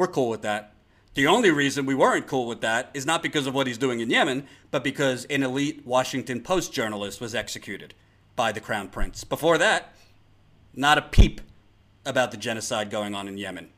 We're 0.00 0.06
cool 0.06 0.30
with 0.30 0.40
that. 0.40 0.72
The 1.12 1.26
only 1.26 1.50
reason 1.50 1.84
we 1.84 1.94
weren't 1.94 2.26
cool 2.26 2.46
with 2.46 2.62
that 2.62 2.90
is 2.94 3.04
not 3.04 3.22
because 3.22 3.46
of 3.46 3.52
what 3.52 3.66
he's 3.66 3.76
doing 3.76 4.00
in 4.00 4.08
Yemen, 4.08 4.46
but 4.70 4.82
because 4.82 5.26
an 5.26 5.42
elite 5.42 5.82
Washington 5.84 6.40
Post 6.40 6.72
journalist 6.72 7.20
was 7.20 7.34
executed 7.34 7.92
by 8.34 8.50
the 8.50 8.60
Crown 8.60 8.88
Prince. 8.88 9.24
Before 9.24 9.58
that, 9.58 9.92
not 10.74 10.96
a 10.96 11.02
peep 11.02 11.42
about 12.06 12.30
the 12.30 12.38
genocide 12.38 12.88
going 12.88 13.14
on 13.14 13.28
in 13.28 13.36
Yemen. 13.36 13.68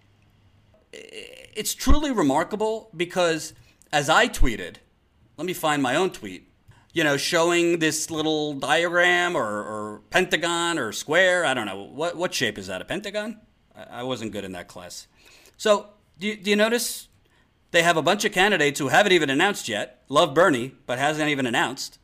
It's 0.92 1.74
truly 1.74 2.12
remarkable 2.12 2.88
because, 2.96 3.52
as 3.92 4.08
I 4.08 4.28
tweeted, 4.28 4.76
let 5.36 5.44
me 5.44 5.54
find 5.54 5.82
my 5.82 5.96
own 5.96 6.10
tweet, 6.10 6.48
you 6.92 7.02
know, 7.02 7.16
showing 7.16 7.80
this 7.80 8.12
little 8.12 8.54
diagram 8.54 9.36
or, 9.36 9.42
or 9.42 10.02
pentagon 10.10 10.78
or 10.78 10.92
square. 10.92 11.44
I 11.44 11.52
don't 11.52 11.66
know. 11.66 11.82
What, 11.82 12.16
what 12.16 12.32
shape 12.32 12.58
is 12.58 12.68
that? 12.68 12.80
A 12.80 12.84
pentagon? 12.84 13.40
I, 13.74 14.04
wasn't 14.04 14.30
good 14.30 14.44
in 14.44 14.52
that 14.52 14.68
class. 14.68 15.08
So, 15.56 15.88
do 16.22 16.28
you, 16.28 16.36
do 16.36 16.50
you 16.50 16.56
notice 16.56 17.08
they 17.72 17.82
have 17.82 17.96
a 17.96 18.02
bunch 18.02 18.24
of 18.24 18.30
candidates 18.30 18.78
who 18.78 18.88
haven't 18.88 19.10
even 19.10 19.28
announced 19.28 19.68
yet? 19.68 20.04
Love 20.08 20.34
Bernie, 20.34 20.72
but 20.86 20.96
hasn't 20.96 21.28
even 21.28 21.46
announced. 21.46 21.98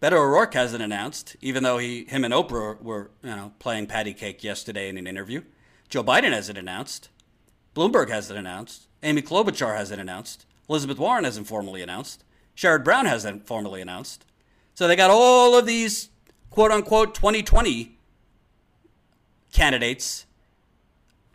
Beto 0.00 0.12
O'Rourke 0.12 0.54
hasn't 0.54 0.80
announced, 0.80 1.34
even 1.40 1.64
though 1.64 1.78
he, 1.78 2.04
him 2.04 2.24
and 2.24 2.32
Oprah 2.32 2.80
were, 2.80 3.10
you 3.24 3.30
know, 3.30 3.52
playing 3.58 3.88
patty 3.88 4.14
cake 4.14 4.44
yesterday 4.44 4.88
in 4.88 4.96
an 4.96 5.08
interview. 5.08 5.42
Joe 5.88 6.04
Biden 6.04 6.30
hasn't 6.30 6.56
announced. 6.56 7.08
Bloomberg 7.74 8.10
hasn't 8.10 8.38
announced. 8.38 8.86
Amy 9.02 9.22
Klobuchar 9.22 9.76
hasn't 9.76 10.00
announced. 10.00 10.46
Elizabeth 10.68 10.98
Warren 10.98 11.24
hasn't 11.24 11.48
formally 11.48 11.82
announced. 11.82 12.22
Sherrod 12.56 12.84
Brown 12.84 13.06
hasn't 13.06 13.44
formally 13.44 13.80
announced. 13.80 14.24
So 14.74 14.86
they 14.86 14.94
got 14.94 15.10
all 15.10 15.58
of 15.58 15.66
these 15.66 16.10
quote 16.50 16.70
unquote 16.70 17.16
2020 17.16 17.98
candidates. 19.52 20.26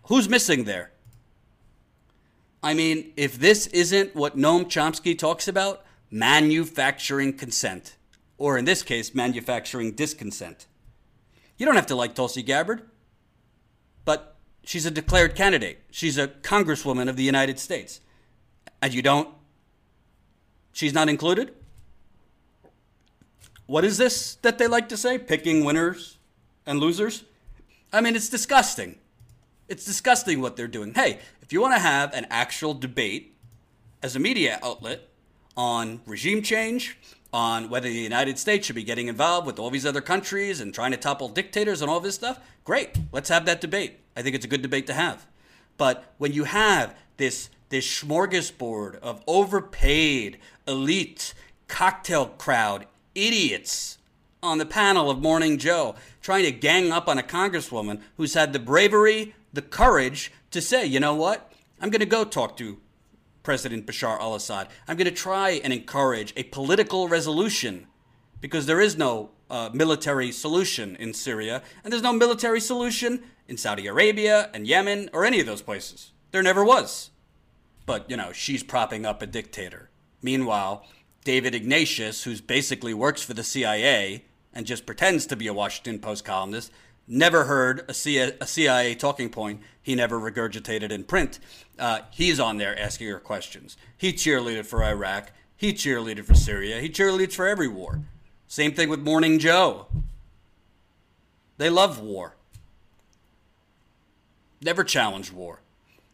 Who's 0.03 0.29
missing 0.29 0.63
there? 0.63 0.92
I 2.64 2.74
mean, 2.74 3.11
if 3.18 3.38
this 3.38 3.68
isn't 3.68 4.16
what 4.16 4.38
Noam 4.38 4.66
Chomsky 4.66 5.18
talks 5.18 5.47
about, 5.47 5.86
manufacturing 6.09 7.34
consent 7.34 7.97
or 8.38 8.57
in 8.57 8.66
this 8.66 8.84
case, 8.84 9.14
manufacturing 9.14 9.93
disconsent. 9.93 10.68
You 11.57 11.66
don't 11.66 11.76
have 11.76 11.88
to 11.88 11.95
like 11.95 12.16
Tulsi 12.16 12.43
Gabbard, 12.43 12.82
but 14.05 14.36
she's 14.64 14.86
a 14.86 14.91
declared 14.91 15.36
candidate. 15.36 15.82
She's 15.91 16.18
a 16.18 16.28
congresswoman 16.28 17.09
of 17.09 17.16
the 17.16 17.24
United 17.24 17.59
States. 17.59 18.01
And 18.82 18.93
you 18.93 19.01
don't? 19.01 19.30
She's 20.74 20.93
not 20.93 21.09
included? 21.09 21.53
What 23.66 23.86
is 23.86 23.97
this 23.97 24.36
that 24.41 24.57
they 24.57 24.68
like 24.68 24.89
to 24.89 24.97
say? 24.97 25.18
Picking 25.18 25.64
winners 25.64 26.18
and 26.66 26.80
losers? 26.80 27.24
I 27.93 28.01
mean, 28.01 28.16
it's 28.16 28.30
disgusting. 28.30 28.97
It's 29.70 29.86
disgusting 29.86 30.41
what 30.41 30.57
they're 30.57 30.68
doing. 30.68 30.93
Hey, 30.93 31.20
you 31.54 31.62
want 31.62 31.76
to 31.76 31.80
have 31.80 32.14
an 32.14 32.26
actual 32.30 32.74
debate 32.74 33.36
as 34.01 34.16
a 34.16 34.20
media 34.20 34.60
outlet 34.64 35.08
on 35.56 36.01
regime 36.06 36.41
change, 36.41 36.97
on 37.32 37.70
whether 37.70 37.88
the 37.88 37.93
United 37.93 38.38
States 38.38 38.66
should 38.66 38.76
be 38.76 38.84
getting 38.84 39.08
involved 39.08 39.47
with 39.47 39.58
all 39.58 39.70
these 39.70 39.86
other 39.86 40.01
countries 40.01 40.60
and 40.60 40.74
trying 40.74 40.91
to 40.91 40.97
topple 40.97 41.30
dictators 41.30 41.82
and 41.82 41.89
all 41.89 41.99
this 41.99 42.16
stuff, 42.16 42.39
great. 42.64 42.97
Let's 43.12 43.30
have 43.30 43.45
that 43.45 43.62
debate. 43.62 43.99
I 44.16 44.22
think 44.22 44.36
it's 44.36 44.45
a 44.45 44.47
good 44.47 44.62
debate 44.62 44.88
to 44.88 44.93
have. 44.93 45.26
But 45.78 46.14
when 46.18 46.34
you 46.34 46.43
have 46.43 46.95
this 47.18 47.49
this 47.70 47.88
smorgasbord 47.88 48.99
of 48.99 49.24
overpaid 49.26 50.38
elite 50.68 51.34
cocktail 51.68 52.28
crowd 52.28 52.86
idiots 53.16 53.97
on 54.43 54.60
the 54.60 54.66
panel 54.66 55.10
of 55.10 55.22
Morning 55.22 55.58
Joe 55.58 55.95
trying 56.22 56.43
to 56.43 56.51
gang 56.51 56.91
up 56.91 57.08
on 57.08 57.18
a 57.18 57.24
congresswoman 57.24 58.01
who's 58.16 58.36
had 58.36 58.54
the 58.54 58.60
bravery, 58.60 59.34
the 59.51 59.64
courage 59.64 60.32
to 60.54 60.62
say, 60.62 60.86
you 60.86 60.99
know 60.99 61.16
what? 61.16 61.51
I'm 61.80 61.89
going 61.89 61.99
to 61.99 62.06
go 62.06 62.24
talk 62.24 62.56
to 62.58 62.80
President 63.43 63.86
Bashar 63.86 64.20
al 64.20 64.36
Assad. 64.36 64.70
I'm 64.88 64.95
going 64.95 65.06
to 65.06 65.12
try 65.12 65.51
and 65.51 65.74
encourage 65.74 66.34
a 66.38 66.43
political 66.43 67.08
resolution 67.08 67.88
because 68.39 68.66
there 68.66 68.80
is 68.80 68.97
no 68.97 69.32
uh, 69.49 69.70
military 69.74 70.32
solution 70.32 70.95
in 70.95 71.14
Syria, 71.14 71.62
and 71.84 71.91
there's 71.91 72.04
no 72.04 72.14
military 72.14 72.60
solution 72.60 73.24
in 73.47 73.58
Saudi 73.58 73.88
Arabia 73.88 74.49
and 74.54 74.66
Yemen 74.66 75.10
or 75.14 75.26
any 75.26 75.39
of 75.39 75.45
those 75.45 75.62
places. 75.62 76.12
There 76.32 76.43
never 76.43 76.64
was. 76.64 77.12
But, 77.86 78.10
you 78.10 78.18
know, 78.18 78.32
she's 78.32 78.64
propping 78.64 79.06
up 79.06 79.22
a 79.22 79.28
dictator. 79.28 79.89
Meanwhile, 80.22 80.86
David 81.26 81.54
Ignatius, 81.54 82.24
who's 82.24 82.41
basically 82.41 82.93
works 82.93 83.22
for 83.22 83.34
the 83.34 83.43
CIA 83.43 84.26
and 84.54 84.66
just 84.66 84.86
pretends 84.86 85.26
to 85.28 85.36
be 85.36 85.47
a 85.47 85.54
Washington 85.54 85.99
Post 85.99 86.24
columnist, 86.24 86.72
never 87.08 87.45
heard 87.45 87.86
a 87.88 87.93
CIA 87.93 88.95
talking 88.95 89.30
point 89.30 89.62
he 89.82 89.95
never 89.95 90.20
regurgitated 90.20 90.91
in 90.91 91.04
print. 91.04 91.39
Uh, 91.78 91.99
he's 92.12 92.39
on 92.39 92.58
there 92.58 92.78
asking 92.80 93.08
her 93.08 93.20
questions. 93.20 93.76
He 93.97 94.14
cheerleaded 94.14 94.66
for 94.66 94.84
Iraq. 94.84 95.32
He 95.56 95.74
cheerleaded 95.74 96.26
for 96.26 96.36
Syria. 96.36 96.80
He 96.80 96.89
cheerleads 96.89 97.34
for 97.34 97.47
every 97.47 97.68
war. 97.68 98.01
Same 98.47 98.74
thing 98.74 98.89
with 98.89 98.99
Morning 98.99 99.39
Joe. 99.39 99.88
They 101.58 101.70
love 101.70 101.99
war. 101.99 102.36
Never 104.62 104.84
challenged 104.84 105.34
war. 105.34 105.62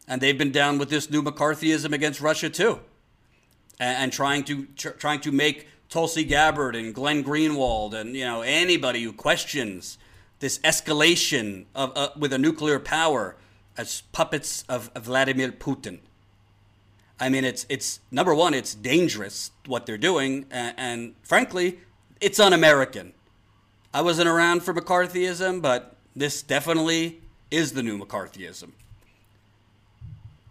And 0.08 0.20
they've 0.20 0.36
been 0.36 0.50
down 0.50 0.78
with 0.78 0.90
this 0.90 1.10
new 1.10 1.22
McCarthyism 1.22 1.92
against 1.92 2.20
Russia 2.20 2.50
too. 2.50 2.80
And, 3.78 4.04
and 4.04 4.12
trying 4.12 4.44
to 4.44 4.66
tr- 4.76 4.90
trying 4.90 5.20
to 5.20 5.32
make 5.32 5.68
Tulsi 5.88 6.24
Gabbard 6.24 6.74
and 6.74 6.94
Glenn 6.94 7.22
Greenwald 7.22 7.94
and 7.94 8.16
you 8.16 8.24
know 8.24 8.42
anybody 8.42 9.02
who 9.02 9.12
questions 9.12 9.98
this 10.40 10.58
escalation 10.58 11.66
of 11.74 11.92
uh, 11.96 12.10
with 12.18 12.32
a 12.32 12.38
nuclear 12.38 12.80
power 12.80 13.36
as 13.76 14.02
puppets 14.12 14.64
of, 14.68 14.90
Vladimir 14.96 15.52
Putin. 15.52 16.00
I 17.18 17.28
mean, 17.28 17.44
it's 17.44 17.66
it's 17.68 18.00
number 18.10 18.34
one, 18.34 18.54
it's 18.54 18.74
dangerous 18.74 19.52
what 19.66 19.86
they're 19.86 19.98
doing, 19.98 20.46
and, 20.50 20.74
and 20.76 21.14
frankly, 21.22 21.78
it's 22.20 22.40
un-American. 22.40 23.12
I 23.92 24.02
wasn't 24.02 24.28
around 24.28 24.62
for 24.62 24.72
McCarthyism, 24.74 25.62
but 25.62 25.96
this 26.14 26.42
definitely 26.42 27.20
is 27.50 27.72
the 27.72 27.82
new 27.82 27.98
McCarthyism. 27.98 28.72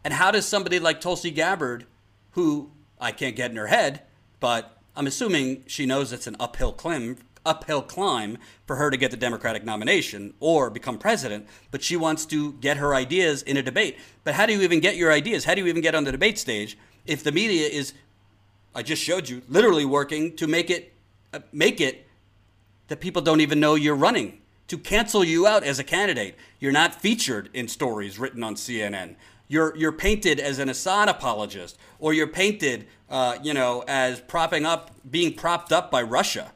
And 0.03 0.13
how 0.13 0.31
does 0.31 0.45
somebody 0.45 0.79
like 0.79 1.01
Tulsi 1.01 1.31
Gabbard, 1.31 1.85
who 2.31 2.71
I 2.99 3.11
can't 3.11 3.35
get 3.35 3.51
in 3.51 3.57
her 3.57 3.67
head, 3.67 4.01
but 4.39 4.77
I'm 4.95 5.07
assuming 5.07 5.63
she 5.67 5.85
knows 5.85 6.11
it's 6.11 6.27
an 6.27 6.35
uphill 6.39 6.73
climb 6.73 7.17
uphill 7.49 7.81
climb 7.81 8.37
for 8.67 8.75
her 8.75 8.91
to 8.91 8.97
get 8.97 9.09
the 9.09 9.17
Democratic 9.17 9.65
nomination 9.65 10.35
or 10.39 10.69
become 10.69 10.99
president, 10.99 11.47
but 11.71 11.81
she 11.81 11.97
wants 11.97 12.25
to 12.27 12.53
get 12.53 12.77
her 12.77 12.93
ideas 12.93 13.41
in 13.41 13.57
a 13.57 13.63
debate. 13.63 13.97
But 14.23 14.35
how 14.35 14.45
do 14.45 14.53
you 14.53 14.61
even 14.61 14.79
get 14.79 14.95
your 14.95 15.11
ideas? 15.11 15.45
How 15.45 15.55
do 15.55 15.61
you 15.61 15.67
even 15.67 15.81
get 15.81 15.95
on 15.95 16.03
the 16.03 16.11
debate 16.11 16.37
stage 16.37 16.77
if 17.05 17.23
the 17.23 17.31
media 17.31 17.67
is, 17.67 17.93
I 18.75 18.83
just 18.83 19.01
showed 19.01 19.27
you, 19.27 19.41
literally 19.49 19.85
working 19.85 20.35
to 20.35 20.45
make 20.45 20.69
it, 20.69 20.93
uh, 21.33 21.39
make 21.51 21.81
it 21.81 22.05
that 22.87 22.99
people 22.99 23.21
don't 23.21 23.41
even 23.41 23.59
know 23.59 23.73
you're 23.75 23.95
running, 23.95 24.41
to 24.67 24.77
cancel 24.77 25.23
you 25.23 25.47
out 25.47 25.63
as 25.63 25.79
a 25.79 25.83
candidate. 25.83 26.35
You're 26.59 26.71
not 26.71 26.93
featured 26.93 27.49
in 27.53 27.67
stories 27.67 28.19
written 28.19 28.43
on 28.43 28.53
CNN. 28.55 29.15
You're, 29.47 29.75
you're 29.75 29.91
painted 29.91 30.39
as 30.39 30.59
an 30.59 30.69
Assad 30.69 31.09
apologist, 31.09 31.79
or 31.97 32.13
you're 32.13 32.27
painted, 32.27 32.85
uh, 33.09 33.39
you 33.41 33.55
know, 33.55 33.83
as 33.87 34.21
propping 34.21 34.67
up, 34.67 34.91
being 35.09 35.33
propped 35.33 35.71
up 35.71 35.89
by 35.89 36.03
Russia 36.03 36.51